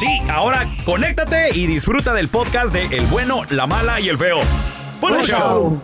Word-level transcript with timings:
Sí, 0.00 0.06
ahora 0.30 0.66
conéctate 0.84 1.50
y 1.54 1.66
disfruta 1.66 2.14
del 2.14 2.28
podcast 2.28 2.72
de 2.74 2.86
El 2.96 3.04
bueno, 3.06 3.42
la 3.50 3.66
mala 3.66 4.00
y 4.00 4.08
el 4.08 4.16
feo. 4.16 4.38
¡Buen 5.00 5.22
show! 5.24 5.82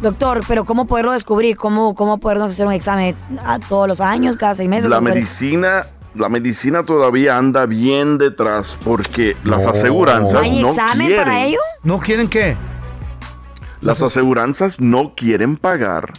Doctor, 0.01 0.41
pero 0.47 0.63
¿cómo 0.65 0.85
poderlo 0.85 1.11
descubrir? 1.13 1.55
¿Cómo, 1.55 1.95
cómo 1.95 2.19
podernos 2.19 2.51
hacer 2.51 2.67
un 2.67 2.73
examen 2.73 3.15
a 3.43 3.59
todos 3.59 3.87
los 3.87 4.01
años, 4.01 4.37
cada 4.37 4.53
seis 4.55 4.69
meses? 4.69 4.89
La 4.89 4.97
¿O 4.97 5.01
puede- 5.01 5.15
medicina, 5.15 5.87
la 6.13 6.29
medicina 6.29 6.83
todavía 6.83 7.37
anda 7.37 7.65
bien 7.65 8.17
detrás 8.17 8.77
porque 8.83 9.35
las 9.43 9.65
aseguranzas 9.65 10.41
¿Hay 10.41 10.61
no 10.61 10.69
examen 10.69 11.07
quieren. 11.07 11.23
para 11.25 11.45
ello? 11.45 11.59
¿No 11.83 11.99
quieren 11.99 12.27
qué? 12.27 12.55
Las 13.81 14.01
aseguranzas 14.01 14.79
no 14.79 15.13
quieren 15.15 15.55
pagar 15.57 16.13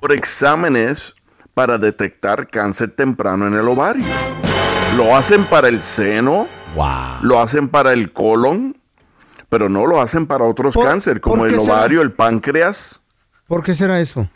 por 0.00 0.12
exámenes 0.12 1.14
para 1.54 1.78
detectar 1.78 2.48
cáncer 2.48 2.90
temprano 2.94 3.46
en 3.46 3.54
el 3.54 3.66
ovario. 3.68 4.04
Lo 4.96 5.16
hacen 5.16 5.44
para 5.44 5.68
el 5.68 5.80
seno, 5.82 6.46
Wow. 6.74 6.86
lo 7.22 7.40
hacen 7.40 7.68
para 7.68 7.92
el 7.92 8.12
colon, 8.12 8.76
pero 9.48 9.68
no 9.68 9.86
lo 9.86 10.00
hacen 10.00 10.26
para 10.26 10.44
otros 10.44 10.74
¿Por- 10.74 10.86
cáncer, 10.86 11.20
por 11.20 11.32
como 11.32 11.44
el 11.46 11.52
será? 11.52 11.62
ovario, 11.62 12.02
el 12.02 12.12
páncreas. 12.12 13.00
¿Por 13.46 13.62
qué 13.64 13.74
será 13.74 13.98
eso? 14.00 14.28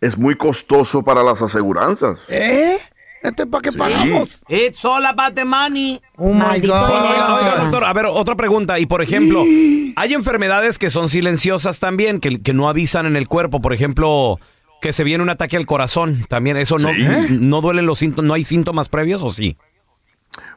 Es 0.00 0.16
muy 0.16 0.34
costoso 0.36 1.02
para 1.02 1.22
las 1.22 1.42
aseguranzas. 1.42 2.26
¿Eh? 2.28 2.78
¿Este 3.22 3.46
para 3.46 3.62
qué 3.62 3.72
pagamos? 3.72 4.28
It's 4.48 4.84
all 4.84 5.04
about 5.04 5.34
the 5.34 5.44
money. 5.44 6.00
Oh 6.16 6.32
my 6.32 6.60
God. 6.60 6.90
Oiga, 6.90 7.34
oiga, 7.36 7.56
doctor, 7.62 7.84
a 7.84 7.92
ver, 7.92 8.06
otra 8.06 8.36
pregunta. 8.36 8.78
Y 8.78 8.86
por 8.86 9.02
ejemplo, 9.02 9.42
hay 9.96 10.14
enfermedades 10.14 10.78
que 10.78 10.88
son 10.90 11.08
silenciosas 11.08 11.80
también, 11.80 12.20
que, 12.20 12.40
que 12.40 12.54
no 12.54 12.68
avisan 12.68 13.06
en 13.06 13.16
el 13.16 13.26
cuerpo. 13.26 13.60
Por 13.60 13.74
ejemplo, 13.74 14.38
que 14.80 14.92
se 14.92 15.02
viene 15.04 15.22
un 15.24 15.30
ataque 15.30 15.56
al 15.56 15.66
corazón. 15.66 16.26
También 16.28 16.56
eso 16.56 16.78
no, 16.78 16.90
Sí. 16.94 17.26
no 17.30 17.60
duelen 17.60 17.86
los 17.86 17.98
síntomas, 17.98 18.28
no 18.28 18.34
hay 18.34 18.44
síntomas 18.44 18.88
previos 18.88 19.22
o 19.22 19.32
sí. 19.32 19.56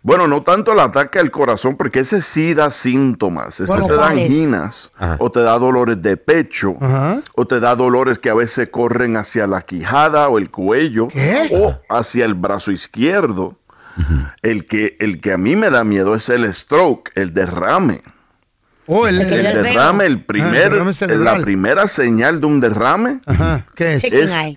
Bueno, 0.03 0.25
no 0.28 0.41
tanto 0.41 0.73
el 0.73 0.79
ataque 0.79 1.19
al 1.19 1.29
corazón, 1.29 1.78
porque 1.78 2.00
ese 2.00 2.22
sí 2.22 2.56
da 2.56 2.72
síntomas. 2.72 3.59
Ese 3.59 3.72
¿Cómo 3.72 3.85
te 3.88 3.94
da 3.95 4.07
anginas, 4.09 4.91
Ajá. 4.97 5.17
o 5.19 5.31
te 5.31 5.41
da 5.41 5.57
dolores 5.59 6.01
de 6.01 6.17
pecho, 6.17 6.75
Ajá. 6.81 7.22
o 7.35 7.45
te 7.45 7.59
da 7.59 7.75
dolores 7.75 8.17
que 8.17 8.31
a 8.31 8.34
veces 8.34 8.69
corren 8.69 9.16
hacia 9.16 9.45
la 9.45 9.62
quijada 9.62 10.28
o 10.29 10.39
el 10.39 10.50
cuello, 10.50 11.07
¿Qué? 11.09 11.50
o 11.53 11.78
hacia 11.95 12.25
el 12.25 12.34
brazo 12.34 12.72
izquierdo. 12.72 13.57
el, 14.41 14.66
que, 14.66 14.95
el 15.00 15.22
que 15.22 15.34
a 15.34 15.38
mí 15.38 15.56
me 15.56 15.69
da 15.69 15.84
miedo 15.84 16.16
es 16.16 16.29
el 16.29 16.51
stroke, 16.51 17.12
el 17.16 17.33
derrame. 17.33 18.01
Oh, 18.88 19.07
el, 19.07 19.22
El 19.22 19.29
derrame, 19.29 19.69
el 19.72 19.78
Ah, 19.78 20.06
el 20.06 20.23
primer, 20.23 20.69
derrame 20.72 20.94
cerebral. 20.94 21.38
la 21.38 21.44
primera 21.44 21.88
señal 21.88 22.41
de 22.41 22.47
un 22.47 22.59
derrame 22.59 23.22
Ajá. 23.28 23.66
¿Qué 23.75 23.94
es? 23.94 24.03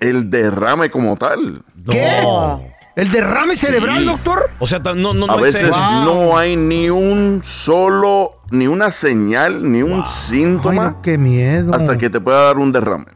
El 0.00 0.30
derrame 0.30 0.88
como 0.90 1.16
tal. 1.16 1.62
¿Qué? 1.88 2.20
No. 2.22 2.64
¿El 2.96 3.10
derrame 3.10 3.56
cerebral, 3.56 3.98
Sí. 4.00 4.04
doctor? 4.04 4.50
O 4.60 4.66
sea, 4.66 4.78
no, 4.78 4.94
no, 4.94 5.24
A 5.24 5.36
no 5.36 5.44
es 5.44 5.54
veces. 5.54 5.68
Wow. 5.70 6.04
no 6.04 6.38
hay 6.38 6.54
ni 6.56 6.90
un 6.90 7.40
solo, 7.42 8.32
ni 8.52 8.66
una 8.68 8.90
señal, 8.92 9.70
ni 9.70 9.82
un 9.82 9.94
Ay, 9.94 10.02
síntoma 10.06 10.90
no, 10.90 11.02
qué 11.02 11.18
miedo. 11.18 11.74
hasta 11.74 11.98
que 11.98 12.08
te 12.08 12.20
pueda 12.20 12.44
dar 12.44 12.58
un 12.58 12.70
derrame. 12.72 13.06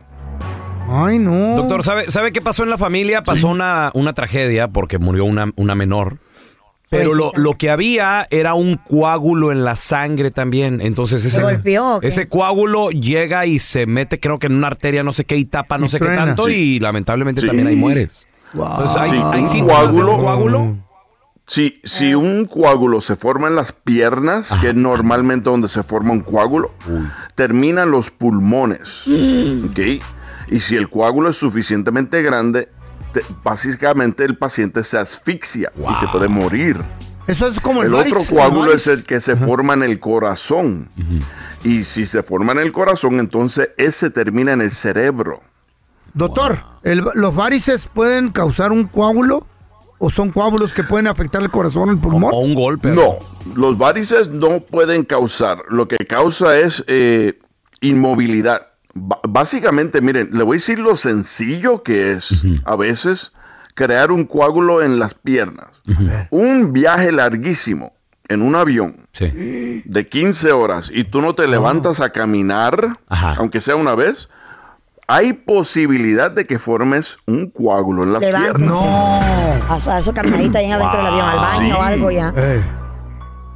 Ay, 0.90 1.18
no. 1.18 1.54
Doctor, 1.54 1.84
¿sabe, 1.84 2.10
¿sabe 2.10 2.32
qué 2.32 2.40
pasó 2.40 2.62
en 2.64 2.70
la 2.70 2.78
familia? 2.78 3.22
Pasó 3.22 3.48
una, 3.48 3.90
una 3.94 4.14
tragedia 4.14 4.68
porque 4.68 4.98
murió 4.98 5.24
una, 5.26 5.52
una 5.56 5.74
menor. 5.74 6.16
Pero 6.90 7.12
lo, 7.14 7.32
lo 7.36 7.52
que 7.58 7.68
había 7.68 8.26
era 8.30 8.54
un 8.54 8.76
coágulo 8.78 9.52
en 9.52 9.62
la 9.62 9.76
sangre 9.76 10.30
también. 10.30 10.80
Entonces 10.80 11.22
ese, 11.22 11.42
golpeó 11.42 12.00
ese 12.00 12.28
coágulo 12.28 12.88
llega 12.90 13.44
y 13.44 13.58
se 13.58 13.84
mete, 13.84 14.18
creo 14.18 14.38
que 14.38 14.46
en 14.46 14.54
una 14.54 14.68
arteria, 14.68 15.02
no 15.02 15.12
sé 15.12 15.26
qué, 15.26 15.36
y 15.36 15.44
tapa 15.44 15.76
no 15.76 15.84
Y 15.84 15.88
sé 15.90 16.00
qué 16.00 16.06
tanto, 16.06 16.46
Sí. 16.46 16.52
y 16.76 16.80
lamentablemente 16.80 17.42
Sí. 17.42 17.46
también 17.46 17.68
ahí 17.68 17.76
mueres. 17.76 18.27
Wow. 18.54 18.66
Entonces, 18.72 18.96
¿hay, 19.00 19.10
Sí, 19.10 19.16
hay 19.16 19.42
un 19.62 19.66
coágulo-? 19.66 20.76
Si, 21.46 21.80
si 21.82 22.14
un 22.14 22.44
coágulo 22.44 23.00
se 23.00 23.16
forma 23.16 23.48
en 23.48 23.56
las 23.56 23.72
piernas, 23.72 24.54
que 24.60 24.68
es 24.68 24.74
normalmente 24.74 25.48
donde 25.48 25.68
se 25.68 25.82
forma 25.82 26.12
un 26.12 26.20
coágulo, 26.20 26.72
terminan 27.34 27.90
los 27.90 28.10
pulmones. 28.10 29.04
¿ok? 29.06 29.78
Y 30.50 30.60
si 30.60 30.76
el 30.76 30.88
coágulo 30.90 31.30
es 31.30 31.36
suficientemente 31.38 32.22
grande, 32.22 32.68
te- 33.12 33.22
básicamente 33.42 34.24
el 34.24 34.36
paciente 34.36 34.84
se 34.84 34.98
asfixia 34.98 35.72
y 35.76 35.94
se 36.00 36.08
puede 36.08 36.28
morir. 36.28 36.76
Eso 37.26 37.46
es 37.46 37.60
como 37.60 37.82
el 37.82 37.88
El 37.88 37.94
otro 37.94 38.24
coágulo 38.24 38.72
es 38.72 38.86
el 38.86 39.04
que 39.04 39.20
se 39.20 39.36
forma 39.36 39.72
en 39.74 39.82
el 39.84 39.98
corazón. 39.98 40.90
Y 41.64 41.84
si 41.84 42.06
se 42.06 42.22
forma 42.22 42.52
en 42.52 42.58
el 42.58 42.72
corazón, 42.72 43.20
entonces 43.20 43.70
ese 43.78 44.10
termina 44.10 44.52
en 44.52 44.60
el 44.60 44.70
cerebro. 44.72 45.40
Doctor, 46.18 46.64
el- 46.82 47.04
¿los 47.14 47.34
varices 47.34 47.88
pueden 47.92 48.30
causar 48.30 48.72
un 48.72 48.86
coágulo? 48.88 49.46
¿O 50.00 50.10
son 50.10 50.30
coágulos 50.30 50.72
que 50.72 50.84
pueden 50.84 51.06
afectar 51.08 51.42
el 51.42 51.50
corazón 51.50 51.88
o 51.88 51.92
el 51.92 51.98
pulmón? 51.98 52.30
O 52.32 52.38
un 52.38 52.54
golpe. 52.54 52.88
No, 52.88 53.16
los 53.56 53.78
varices 53.78 54.28
no 54.28 54.60
pueden 54.60 55.02
causar. 55.04 55.62
Lo 55.70 55.88
que 55.88 55.96
causa 56.06 56.56
es 56.58 56.84
eh, 56.86 57.38
inmovilidad. 57.80 58.62
básicamente, 59.28 60.00
miren, 60.00 60.30
le 60.32 60.42
voy 60.42 60.54
a 60.54 60.58
decir 60.58 60.78
lo 60.80 60.96
sencillo 60.96 61.82
que 61.82 62.12
es 62.12 62.42
a 62.64 62.74
veces 62.76 63.32
crear 63.74 64.10
un 64.10 64.24
coágulo 64.24 64.82
en 64.82 64.98
las 64.98 65.14
piernas. 65.14 65.68
Un 66.30 66.72
viaje 66.72 67.12
larguísimo 67.12 67.92
en 68.28 68.42
un 68.42 68.54
avión 68.56 68.96
Sí. 69.12 69.82
de 69.84 70.06
15 70.06 70.52
horas 70.52 70.90
y 70.92 71.04
tú 71.04 71.20
no 71.22 71.34
te 71.34 71.46
levantas 71.48 72.00
a 72.00 72.10
caminar, 72.10 72.98
Ajá. 73.08 73.34
aunque 73.38 73.60
sea 73.60 73.76
una 73.76 73.94
vez, 73.94 74.28
hay 75.10 75.32
posibilidad 75.32 76.30
de 76.30 76.46
que 76.46 76.58
formes 76.58 77.16
un 77.26 77.48
coágulo 77.50 78.04
en 78.04 78.12
las 78.12 78.22
Levántense. 78.22 78.58
piernas. 78.58 78.84
No. 78.84 79.90
A 79.90 79.94
a 79.94 79.98
eso 79.98 80.12
caminadita 80.14 80.58
ahí 80.58 80.70
adentro 80.70 80.98
del 80.98 81.06
avión, 81.06 81.26
al 81.28 81.38
baño 81.38 81.78
o 81.78 81.82
algo 81.82 82.10
ya. 82.10 82.32
Eh, 82.36 82.62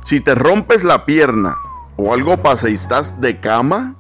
Si 0.04 0.20
te 0.20 0.34
rompes 0.34 0.82
la 0.82 1.04
pierna 1.04 1.54
o 1.96 2.12
algo 2.14 2.36
pasa 2.38 2.68
y 2.70 2.74
estás 2.74 3.20
de 3.20 3.38
cama, 3.38 3.94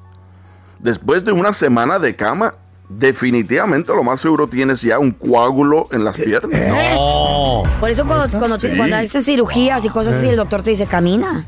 después 0.80 1.24
de 1.24 1.32
una 1.32 1.52
semana 1.52 1.98
de 1.98 2.16
cama, 2.16 2.54
definitivamente 2.88 3.94
lo 3.94 4.02
más 4.02 4.20
seguro 4.20 4.48
tienes 4.48 4.80
ya 4.80 4.98
un 4.98 5.10
coágulo 5.12 5.88
en 5.92 6.04
las 6.04 6.16
piernas. 6.16 6.60
No. 6.94 7.62
Por 7.80 7.90
eso 7.90 8.04
cuando, 8.06 8.38
cuando, 8.38 8.58
Sí. 8.58 8.74
cuando 8.76 8.96
haces 8.96 9.24
cirugías 9.26 9.84
y 9.84 9.90
cosas 9.90 10.14
así, 10.14 10.28
el 10.28 10.36
doctor 10.36 10.62
te 10.62 10.70
dice, 10.70 10.86
camina. 10.86 11.46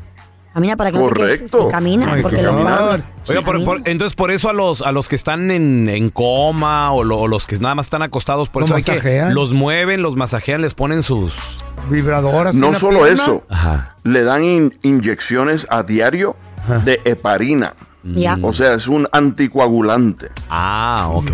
Camina 0.55 0.77
para 0.77 0.89
que 0.93 0.97
no 0.97 1.09
te. 1.09 1.13
Correcto. 1.15 1.63
sí, 1.63 1.67
camina, 1.69 2.13
Ay, 2.13 2.21
porque 2.21 2.41
los 2.41 2.55
Oiga, 3.27 3.41
por- 3.41 3.63
por- 3.65 3.81
entonces 3.83 4.15
por 4.15 4.31
eso 4.31 4.49
a 4.49 4.53
los 4.53 4.81
a 4.81 4.93
los 4.93 5.09
que 5.09 5.17
están 5.17 5.51
en, 5.51 5.89
en 5.89 6.09
coma 6.09 6.93
o, 6.93 7.03
lo- 7.03 7.17
o 7.17 7.27
los 7.27 7.45
que 7.45 7.57
nada 7.57 7.75
más 7.75 7.87
están 7.87 8.01
acostados, 8.03 8.47
por 8.47 8.61
Los 8.61 8.69
eso 8.69 8.77
hay 8.77 8.83
que 8.83 9.25
los 9.33 9.51
mueven, 9.53 10.01
los 10.01 10.15
masajean, 10.15 10.61
les 10.61 10.73
ponen 10.73 11.03
sus 11.03 11.33
Vibradoras. 11.89 12.55
No 12.55 12.73
solo 12.73 13.01
pierna. 13.03 13.21
eso, 13.23 13.43
Ajá. 13.49 13.97
le 14.05 14.23
dan 14.23 14.43
in- 14.45 14.73
inyecciones 14.81 15.67
a 15.69 15.83
diario 15.83 16.37
de 16.85 17.01
heparina. 17.03 17.73
Ya. 18.07 18.37
O 18.43 18.53
sea, 18.53 18.75
es 18.75 18.87
un 18.87 19.07
anticoagulante. 19.11 20.29
Ah, 20.47 21.09
ok. 21.11 21.31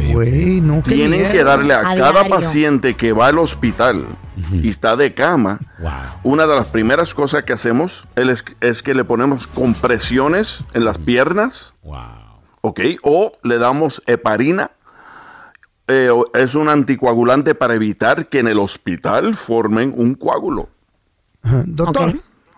No, 0.62 0.81
Tienen 0.81 1.29
que 1.31 1.44
darle 1.44 1.73
a, 1.73 1.79
A 1.81 1.95
cada 1.95 2.12
diario. 2.12 2.29
paciente 2.29 2.94
que 2.95 3.12
va 3.12 3.27
al 3.27 3.39
hospital 3.39 4.06
y 4.53 4.69
está 4.69 4.95
de 4.95 5.13
cama, 5.13 5.59
Wow. 5.79 5.91
una 6.23 6.47
de 6.47 6.56
las 6.56 6.68
primeras 6.69 7.13
cosas 7.13 7.44
que 7.44 7.51
hacemos 7.53 8.07
es, 8.15 8.45
es 8.62 8.81
que 8.83 8.94
le 8.95 9.03
ponemos 9.03 9.47
compresiones 9.47 10.63
en 10.73 10.85
las 10.85 10.97
piernas, 10.97 11.73
Wow. 11.83 11.97
¿ok? 12.62 12.79
O 13.03 13.33
le 13.44 13.57
damos 13.57 14.01
heparina. 14.07 14.71
eh, 15.88 16.09
es 16.35 16.56
un 16.56 16.69
anticoagulante 16.69 17.53
para 17.53 17.73
evitar 17.75 18.27
que 18.29 18.39
en 18.39 18.47
el 18.47 18.59
hospital 18.59 19.35
formen 19.35 19.94
un 19.97 20.13
coágulo. 20.15 20.69
Doctor, 21.44 22.09
Ok. 22.09 22.15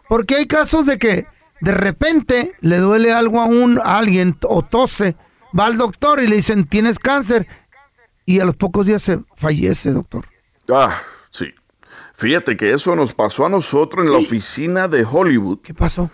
¿por 0.07 0.25
qué 0.27 0.35
hay 0.35 0.45
casos 0.45 0.85
de 0.85 0.99
que 0.99 1.25
de 1.63 1.71
repente 1.71 2.53
le 2.61 2.77
duele 2.77 3.13
algo 3.13 3.39
a, 3.41 3.45
un, 3.45 3.79
a 3.79 3.97
alguien 3.97 4.37
o 4.43 4.63
tose? 4.63 5.15
Va 5.57 5.65
al 5.65 5.77
doctor 5.77 6.21
y 6.21 6.27
le 6.27 6.35
dicen, 6.37 6.65
tienes 6.67 6.99
cáncer. 6.99 7.47
Y 8.25 8.39
a 8.39 8.45
los 8.45 8.55
pocos 8.55 8.85
días 8.85 9.01
se 9.01 9.19
fallece, 9.37 9.91
doctor. 9.91 10.25
Ah, 10.71 11.01
sí. 11.29 11.53
Fíjate 12.15 12.55
que 12.57 12.73
eso 12.73 12.95
nos 12.95 13.13
pasó 13.13 13.45
a 13.45 13.49
nosotros 13.49 14.05
en 14.05 14.11
la 14.11 14.17
oficina 14.19 14.87
de 14.87 15.05
Hollywood. 15.09 15.59
¿Qué 15.61 15.73
pasó? 15.73 16.09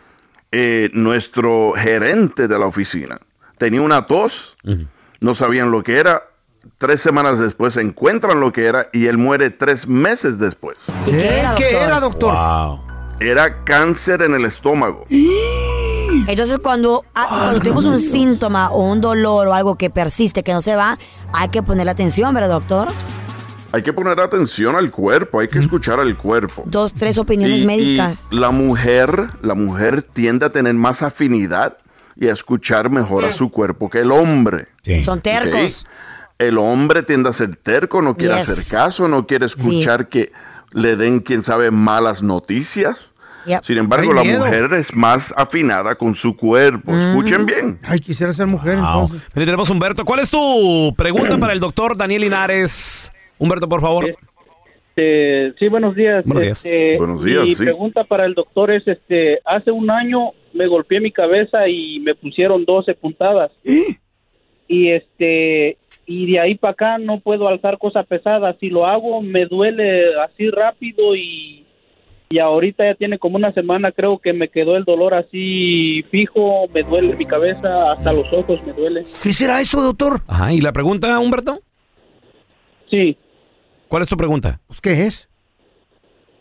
eh, 0.52 0.90
nuestro 0.94 1.74
gerente 1.74 2.48
de 2.48 2.58
la 2.58 2.66
oficina 2.66 3.18
tenía 3.60 3.82
una 3.84 4.08
tos, 4.08 4.58
no 5.20 5.36
sabían 5.36 5.70
lo 5.70 5.84
que 5.84 5.98
era, 6.00 6.24
tres 6.80 7.02
semanas 7.02 7.38
después 7.38 7.78
encuentran 7.78 8.40
lo 8.40 8.52
que 8.52 8.66
era 8.66 8.90
y 8.92 9.06
él 9.06 9.18
muere 9.20 9.52
tres 9.52 9.88
meses 9.88 10.40
después. 10.40 10.76
¿Y 11.06 11.12
qué 11.12 11.40
era, 11.40 11.54
¿Qué 11.56 11.64
doctor? 11.74 11.84
era, 11.84 12.00
doctor? 12.00 12.34
Wow. 12.34 12.80
Era 13.20 13.64
cáncer 13.66 14.22
en 14.22 14.34
el 14.34 14.46
estómago. 14.46 15.06
Entonces, 16.28 16.58
cuando, 16.60 17.04
ah, 17.16 17.26
cuando 17.30 17.60
tenemos 17.60 17.86
un 17.86 18.00
síntoma 18.00 18.70
o 18.72 18.84
un 18.92 19.02
dolor 19.02 19.48
o 19.48 19.54
algo 19.54 19.76
que 19.76 19.90
persiste, 19.90 20.44
que 20.44 20.54
no 20.54 20.62
se 20.62 20.76
va, 20.76 20.98
hay 21.34 21.50
que 21.50 21.62
ponerle 21.62 21.92
atención, 21.92 22.34
¿verdad, 22.34 22.50
doctor? 22.50 22.88
Hay 23.72 23.84
que 23.84 23.94
poner 23.94 24.20
atención 24.20 24.76
al 24.76 24.90
cuerpo, 24.90 25.40
hay 25.40 25.48
que 25.48 25.60
escuchar 25.60 26.00
al 26.00 26.18
cuerpo. 26.18 26.64
Dos, 26.66 26.94
tres 26.94 27.18
opiniones 27.18 27.62
Y- 27.62 27.66
médicas. 27.66 28.20
y 28.32 28.36
la 28.38 28.52
mujer, 28.52 29.28
la 29.42 29.54
mujer 29.54 30.02
tiende 30.02 30.46
a 30.46 30.50
tener 30.50 30.74
más 30.74 31.04
afinidad 31.04 31.78
y 32.16 32.28
a 32.30 32.34
escuchar 32.34 32.90
mejor 32.90 33.26
a 33.26 33.34
su 33.34 33.52
cuerpo 33.52 33.90
que 33.90 34.00
el 34.00 34.12
hombre. 34.12 34.68
Sí. 34.84 35.04
Son 35.04 35.22
tercos. 35.22 35.84
¿ok? 35.84 35.90
El 36.40 36.58
hombre 36.58 37.04
tiende 37.04 37.30
a 37.30 37.34
ser 37.34 37.56
terco, 37.58 38.02
no 38.02 38.16
quiere 38.16 38.36
Yes. 38.40 38.50
hacer 38.50 38.66
caso, 38.72 39.08
no 39.08 39.28
quiere 39.28 39.46
escuchar 39.46 40.08
que 40.10 40.32
le 40.72 40.96
den, 40.96 41.20
quién 41.20 41.44
sabe, 41.44 41.70
malas 41.70 42.24
noticias. 42.24 43.09
Yep. 43.46 43.64
Sin 43.64 43.78
embargo, 43.78 44.14
la 44.14 44.24
mujer 44.24 44.70
es 44.74 44.94
más 44.94 45.34
afinada 45.38 45.96
con 45.96 46.16
su 46.16 46.36
cuerpo. 46.36 46.96
Escuchen 46.98 47.46
bien. 47.46 47.80
Ay, 47.84 48.00
quisiera 48.00 48.34
ser 48.34 48.48
mujer 48.48 48.78
Wow. 48.78 49.04
entonces. 49.06 49.30
Tenemos 49.34 49.70
Humberto. 49.70 50.06
¿Cuál 50.06 50.20
es 50.20 50.30
tu 50.30 50.94
pregunta 50.98 51.38
para 51.38 51.54
el 51.54 51.60
doctor 51.60 51.96
Daniel 51.98 52.22
Linares? 52.22 53.12
Humberto, 53.38 53.68
por 53.70 53.82
favor. 53.82 54.06
Este, 54.96 55.54
sí, 55.58 55.68
buenos 55.70 55.96
días. 55.96 56.26
Buenos 56.26 56.44
días. 56.44 56.58
Este, 56.66 56.98
Buenos 56.98 57.24
días, 57.24 57.44
Mi 57.44 57.56
sí. 57.56 57.64
pregunta 57.64 58.04
para 58.04 58.26
el 58.26 58.34
doctor 58.34 58.72
es, 58.72 58.86
este, 58.88 59.40
hace 59.46 59.72
un 59.72 59.90
año 59.90 60.32
me 60.54 60.68
golpeé 60.68 61.00
mi 61.00 61.12
cabeza 61.12 61.68
y 61.70 62.00
me 62.02 62.16
pusieron 62.16 62.66
12 62.66 62.96
puntadas. 62.96 63.52
Y 64.68 64.90
este, 64.90 65.78
y 66.06 66.32
de 66.32 66.40
ahí 66.40 66.56
para 66.56 66.72
acá 66.74 66.98
no 66.98 67.20
puedo 67.20 67.48
alzar 67.48 67.78
cosas 67.78 68.06
pesadas. 68.08 68.56
Si 68.60 68.70
lo 68.70 68.86
hago 68.86 69.22
me 69.22 69.46
duele 69.46 70.20
así 70.22 70.50
rápido 70.50 71.16
y 71.16 71.66
y 72.32 72.38
ahorita 72.38 72.86
ya 72.86 72.94
tiene 72.94 73.18
como 73.18 73.38
una 73.38 73.52
semana 73.54 73.92
creo 73.92 74.20
que 74.20 74.34
me 74.34 74.50
quedó 74.50 74.78
el 74.78 74.84
dolor 74.84 75.16
así 75.16 76.04
fijo, 76.12 76.68
me 76.72 76.84
duele 76.84 77.16
mi 77.16 77.26
cabeza, 77.26 77.92
hasta 77.92 78.14
los 78.14 78.32
ojos 78.32 78.60
me 78.68 78.74
duele. 78.74 79.02
¿Qué 79.02 79.34
será 79.34 79.60
eso, 79.60 79.82
doctor? 79.82 80.22
Ajá. 80.28 80.54
¿Y 80.54 80.62
la 80.62 80.72
pregunta, 80.72 81.18
Humberto? 81.20 81.60
Sí. 82.92 83.18
¿Cuál 83.88 84.04
es 84.04 84.10
tu 84.10 84.16
pregunta? 84.16 84.60
Pues, 84.68 84.80
¿Qué 84.80 85.08
es? 85.08 85.28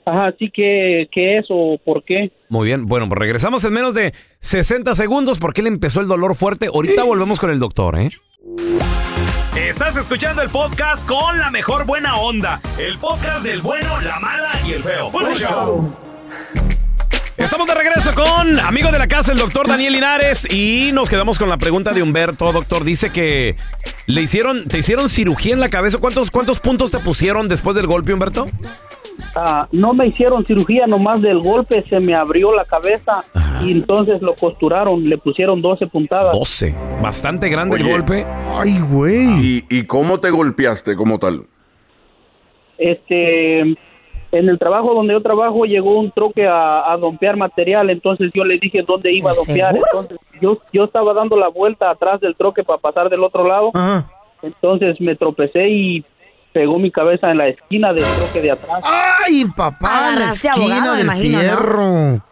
Ajá, 0.05 0.27
así 0.27 0.51
que 0.51 1.09
¿qué 1.11 1.39
es 1.39 1.47
o 1.49 1.79
por 1.83 2.05
qué? 2.05 2.33
Muy 2.51 2.67
bien. 2.67 2.85
Bueno, 2.85 3.09
pues 3.09 3.19
regresamos 3.19 3.65
en 3.65 3.73
menos 3.73 3.95
de 3.95 4.13
60 4.41 4.95
segundos 4.95 5.39
porque 5.39 5.63
él 5.63 5.67
empezó 5.69 6.01
el 6.01 6.09
dolor 6.09 6.35
fuerte. 6.35 6.67
Ahorita 6.67 7.05
volvemos 7.05 7.41
con 7.41 7.49
el 7.49 7.59
doctor, 7.59 7.99
¿eh? 7.99 8.11
Estás 9.57 9.97
escuchando 9.97 10.43
el 10.43 10.51
podcast 10.51 11.07
con 11.07 11.39
la 11.39 11.51
mejor 11.51 11.85
buena 11.85 12.17
onda. 12.17 12.61
El 12.79 12.99
podcast 12.99 13.43
del 13.43 13.61
bueno, 13.61 14.01
la 14.01 14.21
mala 14.21 14.51
y 14.67 14.73
el 14.73 14.83
feo. 14.83 15.11
Bueno, 15.11 15.35
show. 15.35 15.97
Estamos 17.37 17.67
de 17.67 17.75
regreso 17.75 18.13
con 18.15 18.59
amigo 18.61 18.91
de 18.91 18.99
la 18.99 19.07
casa, 19.07 19.33
el 19.33 19.39
doctor 19.39 19.67
Daniel 19.67 19.93
Linares. 19.93 20.53
Y 20.53 20.91
nos 20.93 21.09
quedamos 21.09 21.39
con 21.39 21.49
la 21.49 21.57
pregunta 21.57 21.93
de 21.93 22.03
Humberto. 22.03 22.53
Doctor, 22.53 22.85
dice 22.85 23.11
que 23.11 23.57
le 24.07 24.23
hicieron, 24.23 24.67
te 24.67 24.79
hicieron 24.79 25.09
cirugía 25.09 25.55
en 25.55 25.61
la 25.61 25.69
cabeza. 25.69 25.99
¿Cuántos, 25.99 26.31
cuántos 26.31 26.61
puntos 26.61 26.91
te 26.91 26.99
pusieron 26.99 27.49
después 27.49 27.75
del 27.75 27.87
golpe, 27.87 28.13
Humberto? 28.13 28.47
Ah, 29.37 29.67
no 29.73 29.95
me 29.95 30.07
hicieron 30.07 30.45
cirugía, 30.45 30.87
nomás 30.87 31.21
del 31.23 31.41
golpe 31.41 31.83
se 31.83 32.01
me 32.01 32.15
abrió 32.15 32.55
la 32.55 32.65
cabeza 32.65 33.25
y 33.63 33.73
entonces 33.73 34.23
lo 34.23 34.35
costuraron, 34.35 35.09
le 35.09 35.19
pusieron 35.19 35.61
12 35.61 35.87
puntadas. 35.89 36.33
12. 36.37 36.75
Bastante 37.03 37.49
grande 37.49 37.77
el 37.77 37.89
golpe. 37.89 38.25
Ay, 38.55 38.81
güey. 38.81 39.27
¿Y, 39.41 39.65
y 39.69 39.85
cómo 39.85 40.19
te 40.19 40.31
golpeaste 40.31 40.97
como 40.97 41.19
tal? 41.19 41.43
Este, 42.79 43.61
en 43.61 44.49
el 44.49 44.59
trabajo 44.59 44.95
donde 44.95 45.15
yo 45.15 45.23
trabajo 45.23 45.65
llegó 45.65 45.99
un 45.99 46.11
troque 46.11 46.47
a, 46.47 46.93
a 46.93 46.97
dompear 46.97 47.37
material, 47.37 47.91
entonces 47.91 48.31
yo 48.35 48.45
le 48.45 48.59
dije 48.59 48.85
dónde 48.87 49.13
iba 49.13 49.31
a 49.31 49.35
¿De 49.35 49.39
dompear, 49.39 49.75
entonces 49.77 50.19
yo, 50.41 50.59
yo 50.73 50.85
estaba 50.85 51.15
dando 51.15 51.37
la 51.37 51.49
vuelta 51.49 51.91
atrás 51.91 52.21
del 52.21 52.37
troque 52.37 52.63
para 52.63 52.79
pasar 52.79 53.09
del 53.11 53.25
otro 53.25 53.47
lado, 53.47 53.71
Ajá. 53.75 54.09
entonces 54.43 55.01
me 55.01 55.17
tropecé 55.17 55.69
y 55.69 56.05
pegó 56.59 56.77
mi 56.77 56.91
cabeza 56.91 57.31
en 57.31 57.39
la 57.39 57.47
esquina 57.47 57.93
del 57.93 58.03
troque 58.17 58.41
de 58.43 58.51
atrás. 58.51 58.81
Ay, 58.83 59.45
papá. 59.45 59.87
en 59.87 60.19
la 60.19 60.25
Agarraste 60.25 60.49
esquina 60.49 60.55
abogado, 60.75 60.91
me 60.91 60.97
del 60.97 61.07
imagino, 61.07 61.39
¿no? 61.43 62.23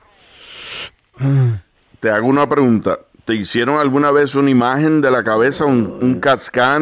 Te 2.00 2.10
hago 2.10 2.26
una 2.26 2.48
pregunta. 2.48 2.98
¿Te 3.24 3.34
hicieron 3.34 3.78
alguna 3.78 4.10
vez 4.10 4.34
una 4.34 4.50
imagen 4.50 5.00
de 5.00 5.12
la 5.12 5.22
cabeza, 5.22 5.64
un, 5.64 5.98
un 6.02 6.20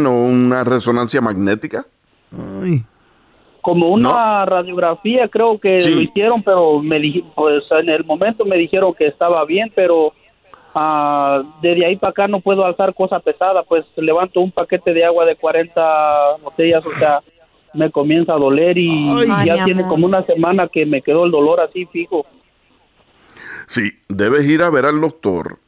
o 0.06 0.10
una 0.24 0.64
resonancia 0.64 1.20
magnética? 1.20 1.84
Ay. 2.62 2.82
como 3.60 3.90
una 3.90 4.44
radiografía 4.46 5.28
creo 5.28 5.58
que 5.58 5.80
Sí. 5.82 5.90
lo 5.94 6.00
hicieron 6.00 6.42
pero 6.42 6.80
me 6.80 6.98
pues 7.34 7.62
en 7.80 7.88
el 7.90 8.04
momento 8.04 8.44
me 8.46 8.56
dijeron 8.56 8.92
que 8.94 9.06
estaba 9.06 9.44
bien 9.44 9.70
pero 9.74 10.12
ah, 10.74 11.42
desde 11.62 11.86
ahí 11.86 11.96
para 11.96 12.10
acá 12.10 12.26
no 12.28 12.40
puedo 12.40 12.64
alzar 12.64 12.92
cosa 12.92 13.20
pesada 13.20 13.62
pues 13.62 13.84
levanto 13.96 14.40
un 14.40 14.50
paquete 14.50 14.92
de 14.92 15.04
agua 15.04 15.24
de 15.24 15.36
40 15.36 15.80
botellas 16.42 16.84
o 16.84 16.90
sea 16.90 17.20
me 17.74 17.90
comienza 17.90 18.34
a 18.34 18.38
doler 18.38 18.78
y 18.78 19.10
Ay, 19.30 19.46
ya 19.46 19.54
mi 19.56 19.64
tiene 19.64 19.80
amor. 19.82 19.88
como 19.94 20.06
una 20.06 20.24
semana 20.26 20.68
que 20.68 20.86
me 20.86 21.02
quedó 21.02 21.24
el 21.26 21.30
dolor 21.32 21.60
así 21.60 21.86
fijo 21.86 22.24
Sí, 23.66 23.92
debes 24.08 24.44
ir 24.44 24.62
a 24.62 24.70
ver 24.70 24.84
al 24.86 25.00
doctor, 25.00 25.58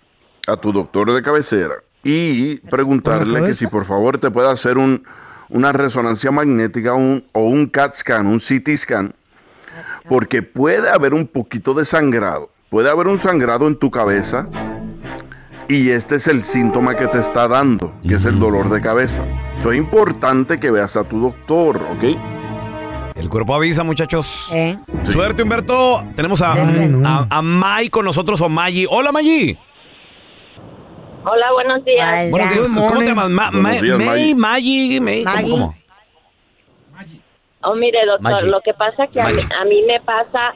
a 0.46 0.56
tu 0.56 0.72
doctor 0.72 1.12
de 1.14 1.22
cabecera, 1.22 1.75
y 2.04 2.56
preguntarle 2.68 3.42
que 3.44 3.54
si 3.54 3.66
por 3.66 3.84
favor 3.86 4.18
te 4.18 4.30
puede 4.30 4.50
hacer 4.50 4.76
un, 4.76 5.02
una 5.48 5.72
resonancia 5.72 6.30
magnética 6.30 6.92
un- 6.94 7.25
o 7.32 7.40
un 7.46 7.66
CAT 7.66 7.94
scan, 7.94 8.26
un 8.26 8.38
CT 8.38 8.76
scan, 8.76 9.14
porque 10.08 10.42
puede 10.42 10.90
haber 10.90 11.14
un 11.14 11.26
poquito 11.26 11.72
de 11.75 11.84
sangrado, 11.86 12.50
puede 12.70 12.90
haber 12.90 13.06
un 13.08 13.18
sangrado 13.18 13.66
en 13.66 13.76
tu 13.76 13.90
cabeza 13.90 14.48
Y 15.68 15.88
este 15.90 16.14
es 16.16 16.28
el 16.28 16.44
síntoma 16.44 16.94
que 16.96 17.08
te 17.08 17.18
está 17.18 17.48
dando, 17.48 17.92
que 18.06 18.14
es 18.14 18.25
el 18.25 18.38
dolor 18.38 18.68
de 18.68 18.80
cabeza. 18.80 19.25
Entonces 19.56 19.72
es 19.80 19.84
importante 19.84 20.58
que 20.58 20.70
veas 20.70 20.96
a 20.96 21.04
tu 21.04 21.20
doctor, 21.20 21.76
¿ok? 21.92 22.04
El 23.14 23.28
cuerpo 23.30 23.54
avisa, 23.54 23.82
muchachos. 23.82 24.46
¿Eh? 24.52 24.76
Suerte, 25.02 25.42
Humberto. 25.42 26.04
Tenemos 26.14 26.42
a, 26.42 26.52
Ay, 26.52 26.88
no. 26.90 27.08
a, 27.08 27.26
a 27.30 27.42
May 27.42 27.88
con 27.88 28.04
nosotros 28.04 28.40
o 28.42 28.48
Maggie. 28.48 28.86
Hola, 28.88 29.10
Maggie. 29.10 29.56
Hola, 31.25 31.46
buenos 31.54 31.84
días. 31.84 32.06
Hola. 32.06 32.30
Buenos 32.30 32.50
días. 32.50 32.68
¿Cómo 32.68 32.98
te 32.98 33.04
llamas? 33.06 33.30
Ma- 33.30 33.50
Buenos 33.50 33.62
Ma- 33.62 33.80
días, 33.80 33.98
May, 33.98 34.34
Maggie. 34.34 34.34
Maggie, 34.34 35.00
May. 35.00 35.25
¿Cómo, 35.25 35.48
cómo? 35.50 35.75
Oh, 37.62 37.75
mire, 37.75 37.98
doctor, 38.06 38.22
Maggi. 38.32 38.46
lo 38.48 38.60
que 38.60 38.75
pasa 38.75 39.06
que 39.08 39.20
a 39.20 39.28
mí, 39.28 39.40
a 39.60 39.64
mí 39.64 39.82
me 39.88 40.00
pasa 40.02 40.54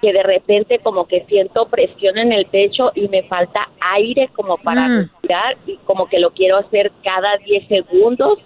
que 0.00 0.12
de 0.12 0.22
repente 0.22 0.78
como 0.78 1.06
que 1.06 1.24
siento 1.26 1.66
presión 1.66 2.16
en 2.18 2.32
el 2.32 2.46
pecho 2.46 2.90
y 2.94 3.08
me 3.08 3.22
falta 3.24 3.68
aire 3.80 4.28
como 4.34 4.56
para 4.58 4.88
Mm. 4.88 4.96
respirar 4.98 5.56
y 5.66 5.76
como 5.84 6.08
que 6.08 6.18
lo 6.18 6.30
quiero 6.30 6.56
hacer 6.56 6.90
cada 7.04 7.36
10 7.38 7.68
segundos, 7.68 8.38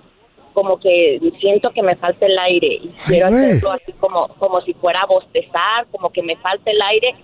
como 0.52 0.78
que 0.80 1.20
siento 1.40 1.70
que 1.70 1.82
me 1.82 1.96
falta 1.96 2.26
el 2.26 2.38
aire 2.38 2.66
y 2.82 2.88
quiero 3.06 3.26
hacerlo 3.26 3.72
así 3.72 3.92
como 4.00 4.28
como 4.38 4.60
si 4.62 4.74
fuera 4.74 5.00
a 5.02 5.06
bostezar, 5.06 5.86
como 5.92 6.10
que 6.10 6.22
me 6.22 6.36
falta 6.36 6.70
el 6.70 6.80
aire, 6.82 7.14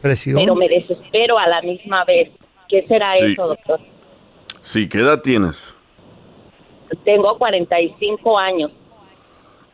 Presión. 0.00 0.36
pero 0.38 0.54
me 0.54 0.68
desespero 0.68 1.38
a 1.38 1.46
la 1.48 1.62
misma 1.62 2.04
vez. 2.04 2.30
¿Qué 2.68 2.84
será 2.88 3.14
Sí. 3.14 3.32
eso, 3.32 3.46
doctor? 3.48 3.80
Sí, 4.62 4.88
¿qué 4.88 4.98
edad 4.98 5.22
tienes? 5.22 5.76
Tengo 7.04 7.36
45 7.38 8.38
años. 8.38 8.70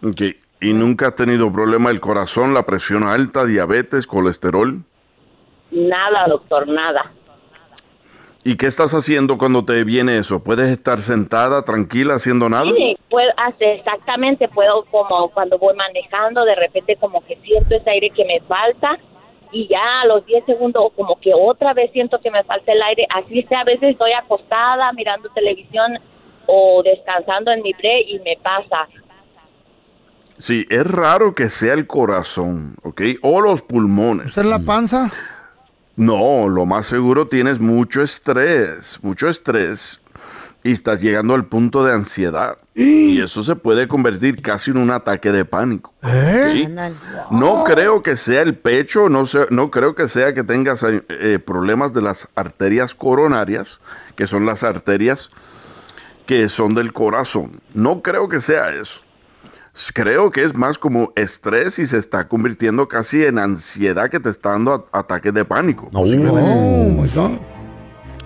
Ok. 0.03 0.23
¿Y 0.63 0.73
nunca 0.73 1.09
has 1.09 1.17
tenido 1.17 1.53
problema 1.53 1.89
del 1.89 2.01
corazón, 2.01 2.55
la 2.55 2.63
presión 2.63 3.03
alta, 3.03 3.45
diabetes, 3.45 4.07
colesterol? 4.07 4.77
Nada, 5.73 6.27
doctor, 6.29 6.69
nada. 6.69 7.11
¿Y 8.45 8.57
qué 8.57 8.67
estás 8.67 8.95
haciendo 8.95 9.39
cuando 9.39 9.65
te 9.65 9.83
viene 9.83 10.19
eso? 10.19 10.43
¿Puedes 10.43 10.71
estar 10.71 11.01
sentada, 11.01 11.65
tranquila, 11.65 12.15
haciendo 12.15 12.49
nada? 12.49 12.71
Sí, 12.77 12.97
puedo 13.11 13.29
hacer 13.37 13.79
exactamente, 13.79 14.47
puedo 14.49 14.85
como 14.85 15.31
cuando 15.31 15.59
voy 15.59 15.75
manejando, 15.75 16.45
de 16.45 16.55
repente 16.55 16.95
como 16.95 17.25
que 17.25 17.37
siento 17.43 17.75
ese 17.75 17.91
aire 17.91 18.11
que 18.11 18.25
me 18.25 18.41
falta 18.43 18.99
y 19.51 19.67
ya 19.67 20.03
a 20.03 20.07
los 20.07 20.25
10 20.27 20.45
segundos 20.47 20.93
como 20.95 21.19
que 21.21 21.33
otra 21.35 21.75
vez 21.75 21.91
siento 21.93 22.21
que 22.21 22.31
me 22.31 22.45
falta 22.45 22.73
el 22.73 22.83
aire, 22.83 23.07
así 23.11 23.43
sea, 23.45 23.61
a 23.61 23.65
veces 23.65 23.91
estoy 23.91 24.13
acostada 24.13 24.93
mirando 24.93 25.29
televisión 25.31 25.99
o 26.47 26.83
descansando 26.83 27.51
en 27.51 27.63
mi 27.63 27.73
break 27.73 28.07
y 28.09 28.19
me 28.21 28.37
pasa. 28.43 28.89
Sí, 30.43 30.67
es 30.71 30.85
raro 30.85 31.37
que 31.37 31.49
sea 31.49 31.73
el 31.73 31.87
corazón, 31.87 32.75
¿ok? 32.83 33.01
O 33.23 33.41
los 33.41 33.63
pulmones. 33.63 34.27
¿Esa 34.27 34.41
es 34.41 34.47
la 34.49 34.59
panza? 34.59 35.09
No, 35.95 36.49
lo 36.49 36.67
más 36.67 36.87
seguro 36.87 37.29
tienes 37.29 37.61
mucho 37.61 38.03
estrés, 38.03 38.99
mucho 39.03 39.29
estrés. 39.29 40.01
Y 40.65 40.73
estás 40.73 41.01
llegando 41.01 41.35
al 41.35 41.45
punto 41.45 41.85
de 41.85 41.93
ansiedad. 41.93 42.59
Y 42.75 43.21
eso 43.21 43.45
se 43.45 43.55
puede 43.55 43.87
convertir 43.87 44.43
casi 44.43 44.73
en 44.73 44.79
un 44.79 44.91
ataque 44.91 45.31
de 45.31 45.45
pánico. 45.45 45.95
¿Eh? 46.03 46.69
No 47.31 47.63
creo 47.63 48.03
que 48.03 48.17
sea 48.17 48.43
el 48.43 48.57
pecho, 48.57 49.09
no, 49.09 49.27
sé, 49.27 49.47
no 49.51 49.71
creo 49.71 49.95
que 49.95 50.09
sea 50.09 50.35
que 50.35 50.43
tengas 50.43 50.83
eh, 50.83 51.05
eh, 51.09 51.39
problemas 51.39 51.93
de 51.93 52.03
las 52.03 52.27
arterias 52.35 52.97
coronarias, 52.97 53.79
que 54.17 54.27
son 54.27 54.45
las 54.45 54.65
arterias 54.65 55.31
que 56.27 56.49
son 56.49 56.75
del 56.75 56.93
corazón. 56.93 57.53
No 57.75 58.03
creo 58.03 58.29
que 58.29 58.41
sea 58.41 58.71
eso. 58.75 59.03
Creo 59.95 60.31
que 60.31 60.45
es 60.45 60.55
más 60.55 60.77
como 60.77 61.13
estrés 61.17 61.79
y 61.79 61.87
se 61.87 61.97
está 61.97 62.29
convirtiendo 62.29 62.89
casi 62.89 63.25
en 63.25 63.39
ansiedad 63.39 64.11
que 64.11 64.21
te 64.21 64.29
está 64.29 64.51
dando 64.51 64.87
ataques 64.93 65.33
de 65.33 65.45
pánico. 65.45 65.89
No. 65.93 66.01
Oh, 66.01 66.91
my 66.91 67.09
God. 67.09 67.39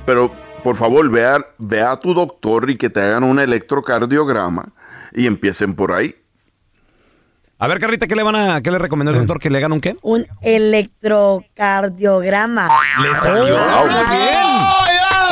Pero 0.04 0.32
por 0.64 0.76
favor, 0.76 1.08
vea, 1.08 1.38
vea 1.58 1.92
a 1.92 2.00
tu 2.00 2.12
doctor 2.12 2.68
y 2.68 2.76
que 2.76 2.90
te 2.90 3.00
hagan 3.00 3.22
un 3.22 3.38
electrocardiograma 3.38 4.72
y 5.12 5.28
empiecen 5.28 5.74
por 5.74 5.92
ahí. 5.92 6.16
A 7.58 7.68
ver, 7.68 7.78
Carrita, 7.78 8.06
¿qué 8.06 8.14
le 8.16 8.22
van 8.22 8.36
a, 8.36 8.60
qué 8.60 8.70
le 8.70 8.78
recomendó 8.78 9.12
el 9.12 9.18
doctor? 9.18 9.40
¿Que 9.40 9.48
le 9.48 9.56
hagan 9.58 9.72
un 9.72 9.80
qué? 9.80 9.96
Un 10.02 10.26
electrocardiograma. 10.42 12.68
Le 13.00 13.16
salió. 13.16 13.56
Ah. 13.56 13.82
Muy 13.84 14.18
bien. 14.18 14.55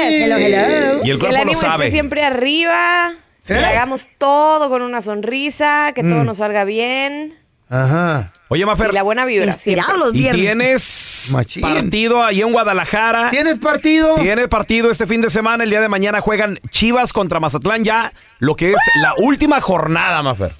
Hello, 0.00 0.36
hello. 0.38 1.00
Y 1.04 1.10
el 1.10 1.18
cuerpo 1.18 1.34
lo 1.36 1.42
ánimo 1.42 1.52
esté 1.52 1.66
sabe. 1.66 1.90
siempre 1.90 2.22
arriba. 2.24 3.12
Que 3.46 3.56
hagamos 3.58 4.08
todo 4.16 4.70
con 4.70 4.80
una 4.80 5.02
sonrisa, 5.02 5.92
que 5.94 6.02
Mm. 6.02 6.08
todo 6.10 6.24
nos 6.24 6.38
salga 6.38 6.64
bien. 6.64 7.34
Ajá. 7.68 8.32
Oye, 8.48 8.62
Y 8.62 8.64
Mafer, 8.64 8.94
la 8.94 9.02
buena 9.02 9.26
vibra. 9.26 9.54
los 9.54 9.66
y 9.66 10.18
viernes. 10.18 10.40
tienes 10.40 11.30
Machín. 11.34 11.62
partido 11.62 12.24
ahí 12.24 12.40
en 12.40 12.52
Guadalajara. 12.52 13.28
¿Tienes 13.30 13.58
partido? 13.58 14.14
Tiene 14.14 14.48
partido 14.48 14.90
este 14.90 15.06
fin 15.06 15.20
de 15.20 15.28
semana. 15.28 15.64
El 15.64 15.68
día 15.70 15.82
de 15.82 15.90
mañana 15.90 16.22
juegan 16.22 16.58
Chivas 16.70 17.12
contra 17.12 17.38
Mazatlán. 17.38 17.84
Ya 17.84 18.14
lo 18.38 18.56
que 18.56 18.70
es 18.70 18.78
la 19.02 19.12
última 19.18 19.60
jornada, 19.60 20.22
Mafer. 20.22 20.54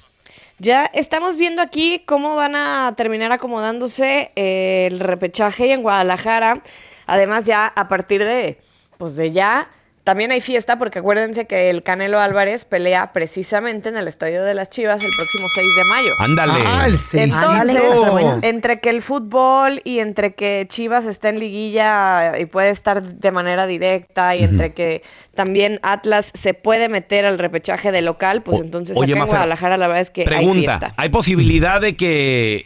Ya 0.61 0.85
estamos 0.85 1.37
viendo 1.37 1.59
aquí 1.63 2.03
cómo 2.05 2.35
van 2.35 2.55
a 2.55 2.93
terminar 2.95 3.31
acomodándose 3.31 4.31
eh, 4.35 4.85
el 4.91 4.99
repechaje 4.99 5.73
en 5.73 5.81
Guadalajara. 5.81 6.61
Además, 7.07 7.45
ya 7.47 7.65
a 7.65 7.87
partir 7.87 8.23
de, 8.23 8.59
pues 8.99 9.15
de 9.15 9.31
ya, 9.31 9.71
también 10.03 10.31
hay 10.31 10.41
fiesta 10.41 10.79
porque 10.79 10.99
acuérdense 10.99 11.45
que 11.45 11.69
el 11.69 11.83
Canelo 11.83 12.19
Álvarez 12.19 12.65
pelea 12.65 13.13
precisamente 13.13 13.89
en 13.89 13.97
el 13.97 14.07
Estadio 14.07 14.43
de 14.43 14.53
las 14.53 14.69
Chivas 14.69 15.03
el 15.03 15.11
próximo 15.15 15.47
6 15.53 15.75
de 15.75 15.83
mayo. 15.85 16.09
Ándale. 16.19 16.53
Ah, 16.65 16.85
el 16.87 16.97
seis. 16.97 17.33
Ándale, 17.35 17.71
Entonces, 17.73 17.93
está 17.99 18.09
bueno. 18.11 18.39
entre 18.41 18.79
que 18.79 18.89
el 18.89 19.01
fútbol 19.01 19.81
y 19.83 19.99
entre 19.99 20.33
que 20.33 20.65
Chivas 20.69 21.05
está 21.05 21.29
en 21.29 21.39
liguilla 21.39 22.37
y 22.39 22.45
puede 22.45 22.69
estar 22.71 23.03
de 23.03 23.31
manera 23.31 23.67
directa 23.67 24.35
y 24.35 24.43
entre 24.43 24.73
que 24.73 25.03
también 25.35 25.79
Atlas 25.83 26.31
se 26.33 26.53
puede 26.53 26.89
meter 26.89 27.25
al 27.25 27.37
repechaje 27.37 27.91
de 27.91 28.01
local, 28.01 28.41
pues 28.41 28.59
O- 28.59 28.63
entonces 28.63 28.97
oye, 28.97 29.13
acá 29.13 29.21
en 29.21 29.27
Guadalajara 29.27 29.77
la 29.77 29.87
verdad 29.87 30.01
es 30.01 30.09
que 30.11 30.21
hay 30.21 30.27
Pregunta, 30.27 30.79
fiesta. 30.79 30.93
¿hay 30.97 31.09
posibilidad 31.09 31.79
de 31.79 31.95
que 31.95 32.65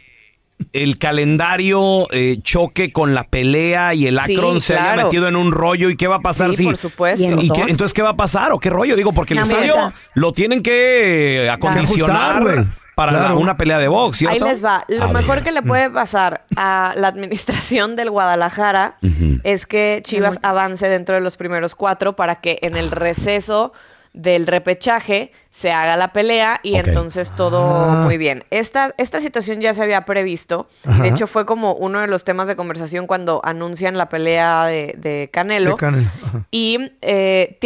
el 0.72 0.98
calendario 0.98 2.06
eh, 2.12 2.38
choque 2.42 2.92
con 2.92 3.14
la 3.14 3.24
pelea 3.24 3.94
y 3.94 4.06
el 4.06 4.18
Sí, 4.26 4.34
Akron 4.34 4.60
se 4.60 4.76
haya 4.78 5.04
metido 5.04 5.28
en 5.28 5.36
un 5.36 5.52
rollo 5.52 5.90
y 5.90 5.96
qué 5.96 6.06
va 6.08 6.16
a 6.16 6.20
pasar 6.20 6.50
Sí, 6.52 6.56
si 6.58 6.64
por 6.64 6.76
supuesto. 6.76 7.22
Y 7.22 7.26
en 7.26 7.38
¿Y 7.40 7.50
qué- 7.50 7.60
dos. 7.62 7.70
entonces 7.70 7.92
qué 7.94 8.02
va 8.02 8.10
a 8.10 8.16
pasar 8.16 8.52
o 8.52 8.58
qué 8.58 8.70
rollo 8.70 8.96
digo 8.96 9.12
porque 9.12 9.34
el 9.34 9.38
La 9.40 9.42
estadio 9.44 9.92
lo 10.14 10.32
tienen 10.32 10.62
que 10.62 11.48
acondicionar 11.52 12.36
Ajustar, 12.42 12.66
para 12.94 13.12
la- 13.12 13.18
Claro. 13.20 13.38
una 13.38 13.56
pelea 13.58 13.78
de 13.78 13.88
box 13.88 14.22
Ahí 14.22 14.28
¿cierto? 14.28 14.46
les 14.46 14.64
va. 14.64 14.84
Lo 14.88 15.04
A 15.04 15.12
mejor 15.12 15.36
ver. 15.36 15.44
que 15.44 15.52
le 15.52 15.60
puede 15.62 15.90
pasar 15.90 16.46
a 16.56 16.94
la 16.96 17.08
administración 17.08 17.94
del 17.94 18.10
Guadalajara 18.10 18.96
es 19.44 19.66
que 19.66 20.00
Chivas 20.04 20.38
avance 20.42 20.88
dentro 20.88 21.14
de 21.14 21.20
los 21.20 21.36
primeros 21.36 21.74
cuatro 21.74 22.16
para 22.16 22.36
que 22.40 22.58
en 22.62 22.76
el 22.76 22.90
receso 22.90 23.72
del 24.16 24.46
repechaje 24.48 25.30
se 25.52 25.70
haga 25.72 25.96
la 25.96 26.12
pelea 26.12 26.58
y 26.62 26.74
entonces 26.76 27.30
todo 27.36 27.62
Ah. 27.64 28.02
muy 28.04 28.18
bien. 28.18 28.44
Esta, 28.50 28.94
esta 28.98 29.20
situación 29.20 29.60
ya 29.60 29.72
se 29.74 29.82
había 29.82 30.04
previsto. 30.04 30.68
Ajá. 30.84 31.02
de 31.02 31.08
hecho, 31.10 31.26
fue 31.26 31.46
como 31.46 31.74
uno 31.74 32.00
de 32.00 32.06
los 32.08 32.24
temas 32.24 32.48
de 32.48 32.56
conversación 32.56 33.06
cuando 33.06 33.40
anuncian 33.44 33.96
la 33.96 34.08
pelea 34.08 34.64
de, 34.66 34.94
de 34.98 35.30
Canelo. 35.32 35.70
De 35.72 35.76
Canelo. 35.76 36.10
Y 36.50 36.90
eh, 37.02 37.58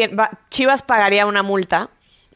Chivas 0.50 0.83
pagaría 0.83 1.25
una 1.26 1.42
multa 1.42 1.88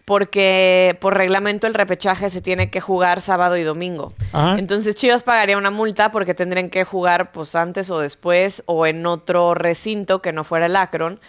porque 0.04 0.98
por 1.00 1.14
reglamento 1.14 1.66
el 1.66 1.74
repechaje 1.74 2.30
se 2.30 2.40
tiene 2.42 2.70
que 2.70 2.80
jugar 2.80 3.20
sábado 3.20 3.56
y 3.56 3.62
domingo. 3.62 4.12
Ah. 4.32 4.56
Entonces 4.58 4.94
Chivas 4.96 5.22
pagaría 5.22 5.56
una 5.58 5.70
multa 5.70 6.12
porque 6.12 6.34
tendrían 6.34 6.68
que 6.70 6.84
jugar 6.84 7.32
pues 7.32 7.54
antes 7.56 7.90
o 7.90 7.98
después 7.98 8.62
o 8.66 8.86
en 8.86 9.06
otro 9.06 9.54
recinto 9.54 10.20
que 10.20 10.32
no 10.32 10.44
fuera 10.44 10.66
el 10.66 10.76
Akron. 10.76 11.20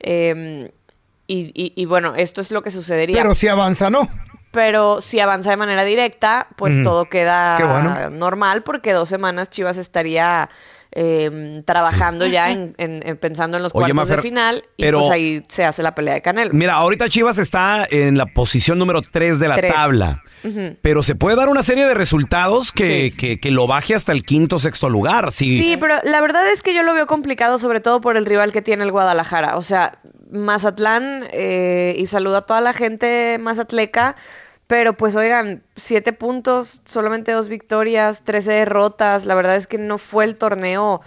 Eh, 0.00 0.72
y, 1.32 1.52
y- 1.54 1.72
y 1.76 1.84
bueno, 1.86 2.14
esto 2.14 2.40
es 2.40 2.50
lo 2.50 2.62
que 2.62 2.70
sucedería. 2.70 3.16
Pero 3.16 3.34
si 3.34 3.48
avanza, 3.48 3.90
¿no? 3.90 4.08
Pero 4.50 5.00
si 5.00 5.18
avanza 5.18 5.50
de 5.50 5.56
manera 5.56 5.82
directa, 5.84 6.48
pues 6.56 6.74
Ujú. 6.74 6.82
todo 6.84 7.04
queda 7.06 7.56
bueno. 7.64 8.10
normal 8.10 8.62
porque 8.62 8.92
dos 8.92 9.08
semanas 9.08 9.48
Chivas 9.50 9.78
estaría 9.78 10.50
eh, 10.94 11.62
trabajando 11.64 12.26
ya 12.26 12.50
en, 12.50 12.74
en- 12.78 13.02
en- 13.06 13.16
pensando 13.16 13.56
en 13.56 13.62
los 13.62 13.72
Oye, 13.74 13.86
cuartos 13.92 13.94
Mafer, 13.96 14.16
de 14.16 14.22
final 14.22 14.64
y 14.76 14.82
pero- 14.82 15.00
pues 15.00 15.10
ahí 15.10 15.44
se 15.48 15.64
hace 15.64 15.82
la 15.82 15.94
pelea 15.94 16.14
de 16.14 16.22
Canelo. 16.22 16.52
Mira, 16.52 16.74
ahorita 16.74 17.08
Chivas 17.08 17.38
está 17.38 17.86
en 17.90 18.18
la 18.18 18.26
posición 18.26 18.78
número 18.78 19.00
3 19.02 19.40
de 19.40 19.48
la 19.48 19.60
tabla. 19.60 20.22
Pero 20.82 21.02
se 21.02 21.14
puede 21.14 21.36
dar 21.36 21.48
una 21.48 21.62
serie 21.62 21.86
de 21.86 21.94
resultados 21.94 22.72
que, 22.72 23.10
Sí. 23.10 23.16
que- 23.16 23.40
que 23.40 23.50
lo 23.52 23.66
baje 23.66 23.94
hasta 23.94 24.12
el 24.12 24.24
quinto 24.24 24.58
sexto 24.58 24.90
lugar. 24.90 25.30
Sí, 25.32 25.76
pero 25.80 25.94
la 26.04 26.20
verdad 26.20 26.50
es 26.50 26.62
que 26.62 26.74
yo 26.74 26.82
lo 26.82 26.94
veo 26.94 27.06
complicado, 27.06 27.58
sobre 27.58 27.80
todo 27.80 28.00
por 28.00 28.16
el 28.16 28.26
rival 28.26 28.52
que 28.52 28.60
tiene 28.60 28.84
el 28.84 28.90
Guadalajara. 28.90 29.56
O 29.56 29.62
sea, 29.62 29.98
Mazatlán, 30.30 31.28
eh, 31.32 31.94
y 31.96 32.06
saludo 32.06 32.38
a 32.38 32.46
toda 32.46 32.60
la 32.60 32.72
gente 32.72 33.38
mazatleca, 33.40 34.16
pero 34.72 34.94
pues 34.94 35.14
oigan, 35.16 35.62
siete 35.76 36.14
puntos, 36.14 36.80
solamente 36.86 37.30
dos 37.32 37.48
victorias, 37.48 38.22
trece 38.24 38.52
derrotas. 38.52 39.26
La 39.26 39.34
verdad 39.34 39.56
es 39.56 39.66
que 39.66 39.76
no 39.76 39.98
fue 39.98 40.24
el 40.24 40.36
torneo. 40.36 41.02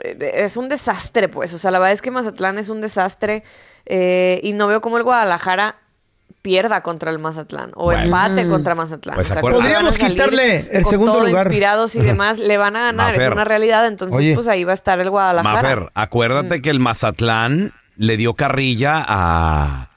eh, 0.00 0.32
Es 0.34 0.58
un 0.58 0.68
desastre, 0.68 1.30
pues. 1.30 1.54
O 1.54 1.58
sea, 1.58 1.70
la 1.70 1.78
verdad 1.78 1.92
es 1.94 2.02
que 2.02 2.10
Mazatlán 2.10 2.58
es 2.58 2.68
un 2.68 2.82
desastre 2.82 3.42
eh, 3.86 4.38
y 4.42 4.52
no 4.52 4.66
veo 4.66 4.82
cómo 4.82 4.98
el 4.98 5.02
Guadalajara 5.02 5.76
pierda 6.42 6.82
contra 6.82 7.10
el 7.10 7.18
Mazatlán 7.18 7.70
o 7.74 7.84
Bueno. 7.84 8.02
empate 8.02 8.46
contra 8.50 8.74
Mazatlán. 8.74 9.14
Pues 9.14 9.30
O 9.30 9.32
sea, 9.32 9.40
Podríamos 9.40 9.96
quitarle 9.96 10.68
el 10.70 10.82
con 10.82 10.90
segundo 10.90 11.12
todo 11.14 11.26
lugar. 11.26 11.46
inspirados 11.46 11.94
y 11.94 12.00
demás, 12.00 12.38
le 12.38 12.58
van 12.58 12.76
a 12.76 12.80
ganar, 12.84 13.12
Mafer. 13.12 13.28
es 13.28 13.32
una 13.32 13.44
realidad. 13.46 13.86
Entonces, 13.86 14.18
Oye. 14.18 14.34
pues 14.34 14.46
ahí 14.46 14.62
va 14.64 14.72
a 14.72 14.74
estar 14.74 15.00
el 15.00 15.08
Guadalajara. 15.08 15.54
Mafer, 15.54 15.90
acuérdate 15.94 16.60
que 16.60 16.68
el 16.68 16.80
Mazatlán 16.80 17.72
le 17.96 18.18
dio 18.18 18.34
carrilla 18.34 19.02
a, 19.08 19.88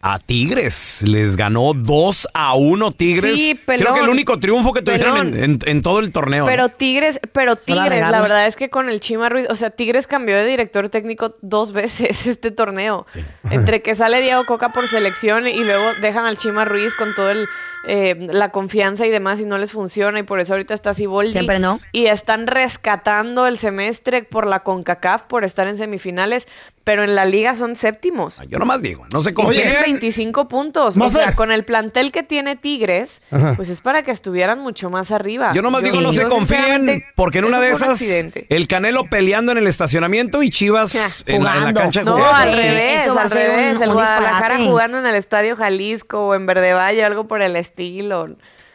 a 0.00 0.18
Tigres. 0.20 1.02
Les 1.06 1.36
ganó 1.36 1.72
2 1.74 2.28
a 2.32 2.54
1 2.54 2.92
Tigres. 2.92 3.34
Sí, 3.34 3.58
Creo 3.66 3.94
que 3.94 4.00
el 4.00 4.08
único 4.08 4.38
triunfo 4.38 4.72
que 4.72 4.82
tuvieron 4.82 5.34
en, 5.34 5.42
en- 5.42 5.58
en 5.64 5.82
todo 5.82 5.98
el 5.98 6.12
torneo. 6.12 6.44
¿no? 6.44 6.50
Pero 6.50 6.68
Tigres, 6.68 7.18
pero 7.32 7.56
Tigres, 7.56 8.08
la 8.10 8.20
verdad 8.20 8.46
es 8.46 8.54
que 8.56 8.70
con 8.70 8.88
el 8.88 9.00
Chima 9.00 9.28
Ruiz, 9.28 9.46
o 9.50 9.54
sea, 9.54 9.70
Tigres 9.70 10.06
cambió 10.06 10.36
de 10.36 10.46
director 10.46 10.88
técnico 10.88 11.34
dos 11.42 11.72
veces 11.72 12.26
este 12.26 12.50
torneo. 12.50 13.06
Entre 13.50 13.82
que 13.82 13.94
sale 13.94 14.20
Diego 14.20 14.44
Coca 14.44 14.68
por 14.68 14.86
selección 14.88 15.48
y 15.48 15.64
luego 15.64 15.84
dejan 16.00 16.26
al 16.26 16.36
Chima 16.38 16.64
Ruiz 16.64 16.94
con 16.94 17.14
todo 17.14 17.30
el 17.30 17.46
eh, 17.90 18.14
la 18.18 18.50
confianza 18.50 19.06
y 19.06 19.10
demás 19.10 19.40
y 19.40 19.44
no 19.44 19.56
les 19.58 19.72
funciona 19.72 20.18
y 20.18 20.22
por 20.22 20.38
eso 20.40 20.52
ahorita 20.52 20.74
está 20.74 20.92
Siboldi. 20.94 21.32
Siempre 21.32 21.58
no. 21.58 21.80
Y 21.92 22.06
están 22.06 22.46
rescatando 22.46 23.46
el 23.46 23.58
semestre 23.58 24.22
por 24.22 24.46
la 24.46 24.60
CONCACAF 24.60 25.22
por 25.22 25.42
estar 25.42 25.66
en 25.68 25.76
semifinales, 25.78 26.46
pero 26.84 27.02
en 27.04 27.14
la 27.14 27.24
liga 27.24 27.54
son 27.54 27.76
séptimos. 27.76 28.40
Yo 28.48 28.58
nomás 28.58 28.80
digo, 28.82 29.06
no 29.12 29.20
se 29.20 29.30
Oye, 29.30 29.34
confíen. 29.34 29.82
25 29.84 30.48
puntos. 30.48 30.96
O 30.96 31.10
sea, 31.10 31.34
con 31.34 31.50
el 31.50 31.64
plantel 31.64 32.12
que 32.12 32.22
tiene 32.22 32.56
Tigres, 32.56 33.20
Ajá. 33.30 33.54
pues 33.56 33.68
es 33.68 33.80
para 33.80 34.02
que 34.02 34.10
estuvieran 34.10 34.60
mucho 34.60 34.88
más 34.90 35.10
arriba. 35.10 35.52
Yo 35.54 35.60
nomás 35.62 35.82
digo, 35.82 36.00
no 36.00 36.12
se 36.12 36.22
yo 36.22 36.28
confíen, 36.28 37.04
porque 37.16 37.38
en 37.38 37.44
una 37.46 37.58
de 37.60 37.70
esas, 37.70 37.90
accidente. 37.90 38.46
el 38.50 38.68
Canelo 38.68 39.04
peleando 39.04 39.52
en 39.52 39.58
el 39.58 39.66
estacionamiento 39.66 40.42
y 40.42 40.50
Chivas 40.50 41.24
en, 41.26 41.42
la, 41.42 41.50
en 41.50 41.54
la 41.54 41.60
jugando. 41.60 41.80
cancha 41.80 42.02
No, 42.04 42.12
jugando. 42.12 42.34
al 42.36 42.52
revés, 42.56 43.02
al 43.02 43.10
un- 43.26 43.30
revés. 43.30 43.80
el 43.80 43.88
un 43.88 43.94
Guadalajara 43.94 44.30
disparate. 44.56 44.64
jugando 44.66 44.98
en 44.98 45.06
el 45.06 45.14
Estadio 45.14 45.56
Jalisco 45.56 46.28
o 46.28 46.34
en 46.34 46.46
Verde 46.46 46.72
Valle, 46.74 47.04
algo 47.04 47.26
por 47.28 47.42
el 47.42 47.56
estilo. 47.56 47.77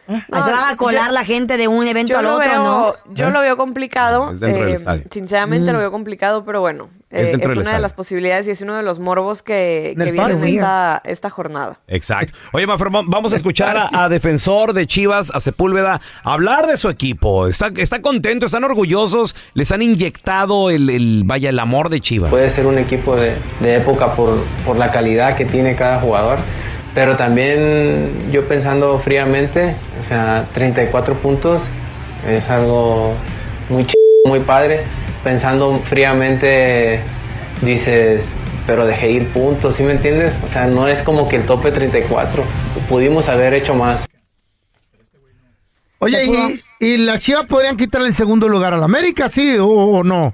Ahí 0.06 0.42
se 0.44 0.52
va 0.52 0.70
a 0.72 0.76
colar 0.76 1.08
yo- 1.08 1.14
la 1.14 1.24
gente 1.24 1.56
de 1.56 1.70
un 1.70 1.88
evento 1.88 2.18
al 2.18 2.26
lo 2.26 2.34
otro, 2.36 2.46
veo, 2.50 2.64
¿no? 2.64 2.94
yo 3.14 3.30
lo 3.30 3.40
veo 3.40 3.56
complicado. 3.56 4.32
Es 4.32 4.42
dentro 4.42 4.64
del 4.64 4.74
eh, 4.74 4.76
estadio. 4.76 5.04
Sinceramente 5.10 5.72
lo 5.72 5.80
veo 5.80 5.92
complicado, 5.92 6.44
pero 6.44 6.60
bueno, 6.60 6.90
Es 7.10 7.30
eh, 7.30 7.38
es, 7.40 7.46
una 7.46 7.54
estadio. 7.54 7.76
de 7.78 7.82
las 7.82 7.94
posibilidades 7.94 8.46
y 8.50 8.52
es 8.52 8.60
uno 8.60 8.76
de 8.76 8.84
los 8.84 9.00
morbos 9.00 9.42
que, 9.42 9.94
que 9.98 10.12
vienen 10.12 10.44
esta, 10.44 11.02
esta 11.06 11.30
jornada. 11.30 11.80
Exacto. 11.88 12.38
Oye, 12.52 12.68
Mafer, 12.68 12.94
va- 12.94 13.04
vamos 13.08 13.32
a 13.32 13.38
escuchar 13.38 13.78
a, 13.78 14.04
a 14.04 14.10
defensor 14.10 14.74
de 14.74 14.86
Chivas, 14.88 15.32
a 15.34 15.40
Sepúlveda, 15.40 16.02
hablar 16.26 16.68
de 16.68 16.76
su 16.76 16.90
equipo. 16.90 17.48
Está, 17.48 17.72
está 17.78 18.02
contento, 18.02 18.46
están 18.46 18.66
orgullosos, 18.66 19.38
les 19.54 19.72
han 19.72 19.82
inyectado 19.82 20.70
el, 20.70 20.90
el, 20.90 21.22
vaya, 21.24 21.50
el 21.50 21.60
amor 21.60 21.88
de 21.88 22.02
Chivas. 22.02 22.30
Puede 22.30 22.50
ser 22.50 22.68
un 22.68 22.78
equipo 22.78 23.16
de, 23.16 23.38
de 23.62 23.76
época 23.78 24.16
por, 24.16 24.36
por 24.66 24.76
la 24.76 24.92
calidad 24.92 25.38
que 25.38 25.46
tiene 25.46 25.78
cada 25.78 26.02
jugador, 26.02 26.40
pero 26.94 27.18
también 27.18 28.32
yo 28.32 28.48
pensando 28.48 29.00
fríamente, 29.00 29.76
o 30.00 30.04
sea, 30.04 30.48
34 30.54 31.16
puntos 31.16 31.70
es 32.28 32.50
algo 32.50 33.16
muy 33.70 33.86
ch 33.86 33.94
muy 34.26 34.40
padre. 34.40 34.84
Pensando 35.24 35.78
fríamente 35.78 37.00
dices, 37.62 38.26
pero 38.68 38.86
dejé 38.86 39.12
ir 39.12 39.28
puntos, 39.30 39.76
¿sí 39.76 39.84
me 39.84 39.94
entiendes? 39.94 40.40
O 40.46 40.50
sea, 40.50 40.68
no 40.68 40.88
es 40.88 41.02
como 41.02 41.30
que 41.30 41.38
el 41.38 41.46
tope 41.46 41.72
34, 41.72 42.44
pudimos 42.90 43.30
haber 43.30 43.54
hecho 43.54 43.74
más. 43.74 44.06
Oye. 46.00 46.26
¿y, 46.26 46.86
y 46.86 46.98
las 46.98 47.22
Chivas 47.22 47.46
podrían 47.46 47.78
quitarle 47.78 48.08
el 48.08 48.14
segundo 48.14 48.50
lugar 48.50 48.74
al 48.74 48.84
América, 48.84 49.30
sí 49.30 49.58
o, 49.58 49.68
o 49.68 50.04
no? 50.04 50.34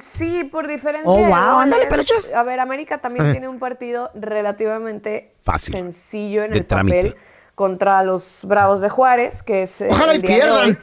Sí, 0.00 0.44
por 0.44 0.66
diferencia. 0.68 1.10
Oh, 1.10 1.24
wow, 1.26 1.58
ándale, 1.60 1.86
peluchos. 1.86 2.32
A 2.34 2.42
ver, 2.42 2.60
América 2.60 2.98
también 2.98 3.26
Eh. 3.26 3.32
tiene 3.32 3.48
un 3.48 3.58
partido 3.58 4.10
relativamente 4.14 5.32
Fácil. 5.42 5.74
sencillo 5.74 6.44
en 6.44 6.52
De 6.52 6.58
el 6.58 6.66
trámite. 6.66 6.96
papel 6.96 7.16
contra 7.54 8.02
los 8.02 8.40
Bravos 8.44 8.80
de 8.80 8.88
Juárez, 8.88 9.42
que 9.42 9.64
es 9.64 9.80
eh, 9.80 9.88
Ojalá 9.90 10.12
el 10.12 10.18
y 10.18 10.22
día 10.22 10.30
de 10.36 10.42
pierdan. 10.42 10.68
hoy. 10.70 10.78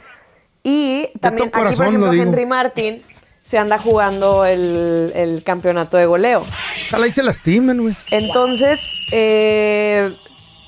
Y 0.62 1.10
también 1.20 1.48
aquí, 1.48 1.58
por 1.58 1.66
ejemplo. 1.72 2.12
Henry 2.12 2.44
Martin 2.46 3.02
se 3.42 3.56
anda 3.58 3.78
jugando 3.78 4.44
el, 4.44 5.12
el 5.14 5.42
campeonato 5.44 5.96
de 5.96 6.06
goleo. 6.06 6.44
Ojalá 6.88 7.06
y 7.06 7.12
se 7.12 7.22
lastimen, 7.22 7.80
güey. 7.82 7.96
Entonces, 8.10 8.80
eh, 9.12 10.14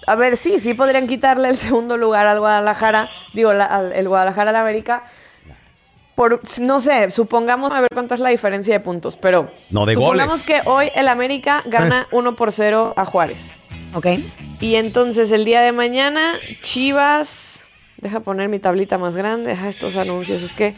a 0.06 0.14
ver, 0.14 0.36
sí, 0.36 0.60
sí 0.60 0.74
podrían 0.74 1.06
quitarle 1.08 1.48
el 1.48 1.56
segundo 1.56 1.96
lugar 1.96 2.26
al 2.28 2.38
Guadalajara, 2.38 3.08
digo, 3.34 3.52
la- 3.52 3.66
al, 3.66 3.92
el 3.92 4.08
Guadalajara 4.08 4.50
al 4.50 4.56
América. 4.56 5.02
Por, 6.18 6.40
no 6.58 6.80
sé, 6.80 7.12
supongamos, 7.12 7.70
a 7.70 7.80
ver 7.80 7.90
cuánto 7.94 8.12
es 8.14 8.18
la 8.20 8.30
diferencia 8.30 8.74
de 8.74 8.80
puntos, 8.80 9.14
pero 9.14 9.52
No, 9.70 9.86
de 9.86 9.94
supongamos 9.94 10.44
goles. 10.44 10.62
que 10.64 10.68
hoy 10.68 10.90
el 10.96 11.06
América 11.06 11.62
gana 11.66 12.08
1 12.10 12.34
por 12.34 12.50
0 12.50 12.92
a 12.96 13.04
Juárez. 13.04 13.52
Ok. 13.94 14.06
Y 14.60 14.74
entonces 14.74 15.30
el 15.30 15.44
día 15.44 15.60
de 15.60 15.70
mañana, 15.70 16.32
Chivas. 16.64 17.47
Deja 18.00 18.20
poner 18.20 18.48
mi 18.48 18.60
tablita 18.60 18.96
más 18.96 19.16
grande, 19.16 19.50
deja 19.50 19.68
estos 19.68 19.96
anuncios. 19.96 20.42
Es 20.44 20.52
que 20.52 20.72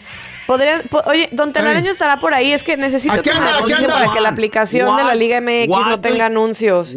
podrían. 0.46 0.80
po- 0.90 1.02
oye, 1.04 1.28
don 1.32 1.52
Telaraño 1.52 1.90
estará 1.90 2.18
por 2.18 2.32
ahí. 2.32 2.50
Es 2.52 2.62
que 2.62 2.78
necesito 2.78 3.12
Aquí 3.12 3.28
que 3.28 3.32
me 3.38 3.46
anda, 3.46 3.58
aquí 3.58 3.84
para 3.86 4.10
que 4.10 4.20
la 4.20 4.30
aplicación 4.30 4.96
de 4.96 5.04
la 5.04 5.14
Liga 5.14 5.38
MX 5.42 5.68
no 5.68 6.00
tenga 6.00 6.26
anuncios. 6.26 6.94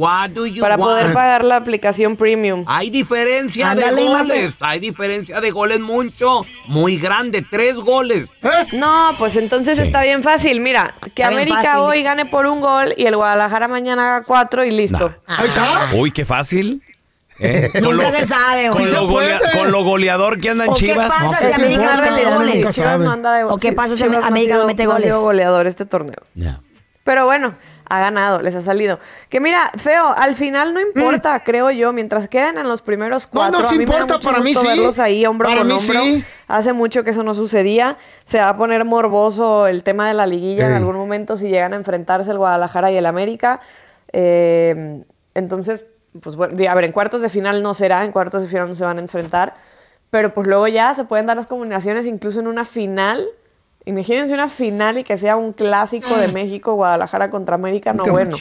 Para 0.62 0.78
poder 0.78 1.12
pagar 1.12 1.44
la 1.44 1.58
aplicación 1.58 2.16
premium. 2.16 2.64
Hay 2.68 2.90
diferencia 2.90 3.76
de 3.76 3.92
goles. 3.92 4.54
Hay 4.62 4.80
diferencia 4.80 5.42
de 5.42 5.52
goles 5.52 5.82
mucho. 5.82 6.46
Muy 6.68 6.98
grande. 6.98 7.44
Tres 7.50 7.76
goles. 7.76 8.30
¿Eh? 8.44 8.50
No, 8.72 9.12
pues 9.18 9.36
entonces 9.36 9.78
Sí. 9.78 9.84
está 9.84 10.04
bien 10.04 10.24
fácil. 10.24 10.62
Mira, 10.62 10.94
que 11.14 11.24
Está 11.24 11.28
América 11.28 11.82
hoy 11.82 12.02
gane 12.02 12.26
por 12.26 12.46
un 12.46 12.62
gol 12.62 12.94
y 12.96 13.06
el 13.08 13.16
Guadalajara 13.18 13.68
mañana 13.68 14.16
haga 14.16 14.26
cuatro 14.26 14.64
y 14.64 14.72
listo. 14.72 15.14
Ahí 15.28 15.48
está. 15.48 15.90
Uy, 15.96 16.12
qué 16.12 16.24
fácil. 16.24 16.82
¿Eh? 17.44 17.72
Nunca 17.82 18.12
se 18.12 18.26
sabe, 18.28 18.68
con, 18.70 18.78
güey. 18.78 18.88
Sí 18.88 18.94
lo 18.94 19.00
se 19.02 19.06
golea- 19.14 19.40
con 19.58 19.72
lo 19.72 19.84
goleador 19.84 20.40
que 20.40 20.50
andan 20.50 20.70
¿O 20.70 20.74
qué 20.76 20.88
Chivas. 20.88 21.10
pasa 21.10 21.26
No, 21.26 21.34
si 21.34 21.54
América 21.62 21.96
no 21.96 22.02
mete 22.12 22.26
goles? 22.26 22.62
sabe. 22.62 22.74
Chivas 22.74 23.00
no 23.00 23.12
anda 23.12 23.34
de 23.38 23.44
¿O 23.44 23.58
qué 23.58 23.74
pasa 23.74 23.96
si 23.98 24.04
América 24.04 24.30
no 24.30 24.38
sido- 24.62 24.66
mete 24.68 24.84
no 24.86 24.92
ha 24.94 25.00
sido 25.00 25.16
goles? 25.22 25.26
goleador 25.26 25.68
este 25.68 25.86
torneo. 25.86 26.16
Ya. 26.36 26.60
Pero 27.04 27.26
bueno, 27.26 27.56
ha 27.90 28.00
ganado, 28.00 28.42
les 28.42 28.56
ha 28.56 28.62
salido. 28.62 28.98
Que 29.30 29.42
mira, 29.42 29.72
feo, 29.78 30.14
al 30.18 30.36
final 30.36 30.74
no 30.74 30.80
importa, 30.80 31.44
creo 31.44 31.70
yo, 31.70 31.92
mientras 31.92 32.30
queden 32.30 32.58
en 32.58 32.68
los 32.70 32.82
primeros 32.82 33.28
Mm. 33.28 33.36
No, 33.36 33.44
no 33.46 33.52
cuatro. 33.52 33.70
sí 33.70 33.76
a 33.76 33.78
mí 33.78 33.86
me 33.86 33.92
da 33.92 34.00
importa, 34.00 34.14
mucho 34.16 34.30
para 34.32 34.44
mí 34.44 34.56
sí. 34.56 34.66
verlos 34.66 35.00
ahí 35.00 35.26
hombro 35.26 35.50
Para 35.50 35.60
con 35.60 35.68
mí 35.68 35.74
hombro, 35.74 36.02
sí. 36.02 36.24
Hace 36.48 36.72
mucho 36.72 37.04
que 37.04 37.10
eso 37.12 37.24
no 37.24 37.34
sucedía. 37.34 37.98
Se 38.26 38.40
va 38.40 38.50
a 38.50 38.58
poner 38.58 38.86
morboso 38.86 39.68
el 39.68 39.84
tema 39.84 40.08
de 40.08 40.14
la 40.14 40.26
liguilla 40.28 40.68
en 40.68 40.74
algún 40.76 40.96
momento 40.96 41.36
si 41.36 41.50
llegan 41.50 41.74
a 41.74 41.76
enfrentarse 41.76 42.32
el 42.32 42.38
Guadalajara 42.38 42.90
y 42.92 42.96
el 42.98 43.06
América. 43.06 43.60
Eh, 44.14 45.04
entonces, 45.34 45.86
pues 46.22 46.36
bueno, 46.36 46.56
a 46.70 46.76
ver, 46.76 46.84
en 46.86 46.92
cuartos 46.92 47.22
de 47.22 47.30
final 47.30 47.62
no 47.64 47.74
será, 47.74 48.04
en 48.06 48.12
cuartos 48.12 48.42
de 48.44 48.48
final 48.48 48.68
no 48.68 48.76
se 48.76 48.86
van 48.86 48.98
a 48.98 49.02
enfrentar. 49.02 49.54
Pero 50.10 50.34
pues 50.34 50.48
luego 50.48 50.68
ya 50.68 50.94
se 50.94 51.06
pueden 51.06 51.26
dar 51.26 51.36
las 51.38 51.48
combinaciones 51.48 52.06
incluso 52.06 52.40
en 52.40 52.48
una 52.48 52.66
final. 52.66 53.26
Imagínense 53.86 54.34
una 54.34 54.48
final 54.48 54.98
y 55.00 55.04
que 55.04 55.18
sea 55.18 55.36
un 55.36 55.52
clásico 55.52 56.16
de 56.16 56.30
México, 56.30 56.74
Guadalajara 56.76 57.30
contra 57.30 57.56
América, 57.56 57.92
no 57.92 58.04
bueno. 58.06 58.38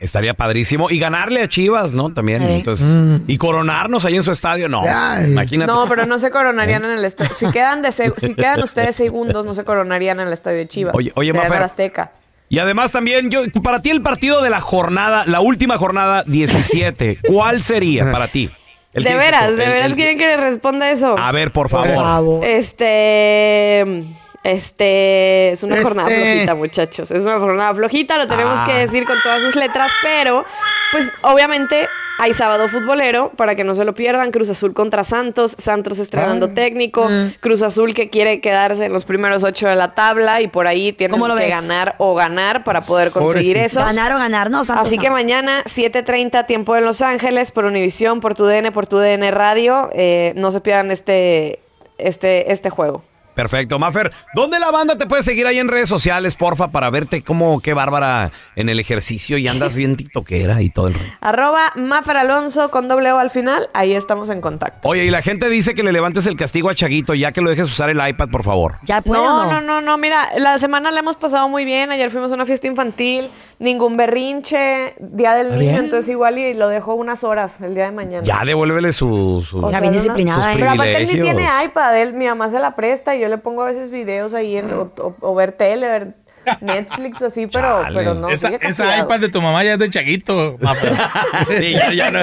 Estaría 0.00 0.34
padrísimo. 0.34 0.88
Y 0.88 1.00
ganarle 1.00 1.42
a 1.42 1.48
Chivas, 1.48 1.94
¿no? 1.94 2.12
También. 2.14 2.42
Eh. 2.42 2.56
Entonces, 2.56 2.86
y 3.26 3.36
coronarnos 3.36 4.04
ahí 4.04 4.14
en 4.14 4.22
su 4.22 4.30
estadio, 4.30 4.68
no. 4.68 4.82
Ay. 4.86 5.32
Imagínate. 5.32 5.72
No, 5.72 5.86
pero 5.88 6.06
no 6.06 6.18
se 6.18 6.30
coronarían 6.30 6.84
en 6.84 6.92
el 6.92 7.04
estadio. 7.04 7.34
Si 7.34 7.50
quedan, 7.50 7.82
de 7.82 7.88
seg- 7.88 8.14
si 8.18 8.34
quedan 8.36 8.62
ustedes 8.62 8.94
segundos, 8.94 9.44
no 9.44 9.52
se 9.54 9.64
coronarían 9.64 10.20
en 10.20 10.28
el 10.28 10.32
estadio 10.32 10.58
de 10.58 10.68
Chivas. 10.68 10.94
Oye- 10.94 11.12
oye, 11.16 11.32
Mafer. 11.32 11.62
Azteca. 11.62 12.12
Y 12.48 12.58
además 12.58 12.92
también, 12.92 13.30
yo, 13.30 13.42
para 13.62 13.80
ti 13.82 13.90
el 13.90 14.02
partido 14.02 14.42
de 14.42 14.50
la 14.50 14.60
jornada, 14.60 15.24
la 15.26 15.40
última 15.40 15.78
jornada 15.78 16.22
17, 16.26 17.18
¿cuál 17.26 17.62
sería 17.62 18.10
para 18.12 18.28
ti? 18.28 18.50
El 18.92 19.02
De 19.02 19.14
veras, 19.14 19.56
de 19.56 19.64
el- 19.64 19.70
veras 19.70 19.86
el- 19.86 19.94
quieren 19.96 20.18
que 20.18 20.26
les 20.28 20.40
responda 20.40 20.90
eso. 20.90 21.16
A 21.18 21.32
ver, 21.32 21.50
por 21.52 21.68
Por 21.68 21.84
favor. 21.84 22.04
favor. 22.04 22.44
Este. 22.44 24.04
Este 24.44 25.52
es 25.52 25.62
una 25.62 25.76
Este. 25.76 25.84
jornada 25.84 26.08
flojita, 26.10 26.54
muchachos. 26.54 27.10
Es 27.10 27.22
una 27.22 27.38
jornada 27.38 27.74
flojita, 27.74 28.18
lo 28.18 28.28
tenemos 28.28 28.58
Ah. 28.60 28.64
que 28.66 28.74
decir 28.74 29.04
con 29.06 29.16
todas 29.22 29.40
sus 29.40 29.56
letras, 29.56 29.90
pero, 30.02 30.44
pues, 30.92 31.08
obviamente 31.22 31.88
hay 32.18 32.32
sábado 32.34 32.68
futbolero 32.68 33.30
para 33.36 33.54
que 33.56 33.64
no 33.64 33.74
se 33.74 33.84
lo 33.86 33.94
pierdan. 33.94 34.30
Cruz 34.30 34.50
Azul 34.50 34.74
contra 34.74 35.02
Santos, 35.02 35.56
Santos 35.58 35.98
estrenando 35.98 36.46
Ah. 36.46 36.54
técnico, 36.54 37.08
Cruz 37.40 37.62
Azul 37.62 37.94
que 37.94 38.10
quiere 38.10 38.40
quedarse 38.42 38.84
en 38.84 38.92
los 38.92 39.06
primeros 39.06 39.42
ocho 39.44 39.66
de 39.66 39.76
la 39.76 39.94
tabla 39.94 40.42
y 40.42 40.46
por 40.48 40.66
ahí 40.66 40.92
tienen 40.92 41.12
¿Cómo 41.18 41.26
lo 41.26 41.36
que 41.36 41.44
ves? 41.46 41.50
ganar 41.50 41.94
o 41.96 42.14
ganar 42.14 42.64
para 42.64 42.82
poder 42.82 43.10
conseguir 43.12 43.54
Pobrecito. 43.56 43.80
eso. 43.80 43.86
Ganar 43.86 44.12
o 44.12 44.18
ganar, 44.18 44.50
no, 44.50 44.62
Santos. 44.62 44.86
Así 44.88 44.96
no. 44.96 45.02
que 45.02 45.10
mañana, 45.10 45.62
7.30, 45.66 46.46
tiempo 46.46 46.76
en 46.76 46.84
Los 46.84 47.00
Ángeles, 47.00 47.50
por 47.50 47.64
Univisión, 47.64 48.20
por 48.20 48.34
tu 48.34 48.44
DN, 48.44 48.70
por 48.72 48.86
tu 48.86 48.98
DN 48.98 49.30
Radio. 49.30 49.88
eh, 49.94 50.32
no 50.36 50.50
se 50.50 50.60
pierdan 50.60 50.90
este, 50.90 51.60
este, 51.98 52.52
este 52.52 52.68
juego. 52.68 53.02
Perfecto, 53.34 53.78
Mafer. 53.78 54.12
¿Dónde 54.34 54.58
la 54.58 54.70
banda 54.70 54.96
te 54.96 55.06
puede 55.06 55.22
seguir 55.22 55.46
ahí 55.46 55.58
en 55.58 55.68
redes 55.68 55.88
sociales, 55.88 56.34
porfa, 56.34 56.68
para 56.68 56.90
verte 56.90 57.22
como 57.22 57.60
qué 57.60 57.74
bárbara 57.74 58.30
en 58.56 58.68
el 58.68 58.78
ejercicio 58.80 59.38
y 59.38 59.48
andas 59.48 59.74
bien 59.74 59.96
tiktokera 59.96 60.62
y 60.62 60.70
todo 60.70 60.88
el 60.88 60.94
rollo? 60.94 61.12
Arroba 61.20 61.72
Mafer 61.74 62.16
Alonso 62.16 62.70
con 62.70 62.88
doble 62.88 63.12
O 63.12 63.18
al 63.18 63.30
final, 63.30 63.68
ahí 63.74 63.92
estamos 63.94 64.30
en 64.30 64.40
contacto. 64.40 64.88
Oye, 64.88 65.04
y 65.04 65.10
la 65.10 65.22
gente 65.22 65.48
dice 65.48 65.74
que 65.74 65.82
le 65.82 65.92
levantes 65.92 66.26
el 66.26 66.36
castigo 66.36 66.70
a 66.70 66.74
Chaguito 66.74 67.14
ya 67.14 67.32
que 67.32 67.40
lo 67.40 67.50
dejes 67.50 67.66
usar 67.66 67.90
el 67.90 68.06
iPad, 68.06 68.28
por 68.28 68.44
favor. 68.44 68.78
¿Ya 68.84 69.00
puedo 69.00 69.24
No, 69.24 69.50
no, 69.50 69.60
no, 69.60 69.80
no, 69.80 69.98
mira, 69.98 70.30
la 70.38 70.58
semana 70.58 70.90
la 70.90 71.00
hemos 71.00 71.16
pasado 71.16 71.48
muy 71.48 71.64
bien. 71.64 71.90
Ayer 71.90 72.10
fuimos 72.10 72.30
a 72.32 72.34
una 72.34 72.46
fiesta 72.46 72.66
infantil, 72.66 73.28
ningún 73.64 73.96
berrinche, 73.96 74.94
Día 75.00 75.34
del 75.34 75.48
Niño, 75.50 75.58
bien. 75.58 75.74
entonces 75.76 76.08
igual 76.10 76.38
y 76.38 76.54
lo 76.54 76.68
dejo 76.68 76.94
unas 76.94 77.24
horas 77.24 77.60
el 77.60 77.74
día 77.74 77.86
de 77.86 77.90
mañana. 77.92 78.24
Ya 78.24 78.44
devuélvele 78.44 78.92
su... 78.92 79.44
su- 79.48 79.58
O 79.58 79.62
Ya 79.62 79.70
sea, 79.70 79.80
bien 79.80 79.92
disciplinada, 79.94 80.42
sus 80.42 80.52
¿eh? 80.52 80.56
Pero 80.58 80.70
aparte 80.70 80.96
él 80.96 81.06
ni 81.08 81.12
tiene 81.20 81.48
iPad, 81.64 82.00
él, 82.00 82.12
mi 82.14 82.26
mamá 82.26 82.48
se 82.48 82.58
la 82.60 82.76
presta 82.76 83.16
y 83.16 83.20
yo 83.20 83.28
le 83.28 83.38
pongo 83.38 83.62
a 83.62 83.66
veces 83.66 83.90
videos 83.90 84.34
ahí 84.34 84.56
en, 84.58 84.72
o, 84.72 84.92
o- 85.00 85.16
o 85.20 85.34
ver 85.34 85.52
tele, 85.52 85.88
ver 85.88 86.14
Netflix 86.60 87.22
o 87.22 87.26
así, 87.26 87.46
pero, 87.52 87.82
Chale. 87.82 87.98
pero 87.98 88.14
no. 88.14 88.28
esa, 88.28 88.48
esa 88.50 88.98
iPad 88.98 89.18
de 89.20 89.28
tu 89.30 89.40
mamá 89.42 89.64
ya 89.64 89.72
es 89.72 89.78
de 89.78 89.90
Chaguito. 89.90 90.56
Sí, 91.58 91.72
ya, 91.72 91.92
ya 91.92 92.10
no. 92.10 92.20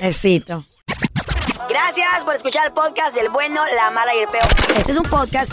Besito. 0.00 0.64
Gracias 1.68 2.24
por 2.24 2.34
escuchar 2.34 2.66
el 2.66 2.72
podcast 2.72 3.14
del 3.14 3.28
bueno, 3.30 3.60
la 3.76 3.90
mala 3.90 4.12
y 4.14 4.20
el 4.20 4.28
peor. 4.28 4.42
Este 4.76 4.92
es 4.92 4.98
un 4.98 5.04
podcast 5.04 5.52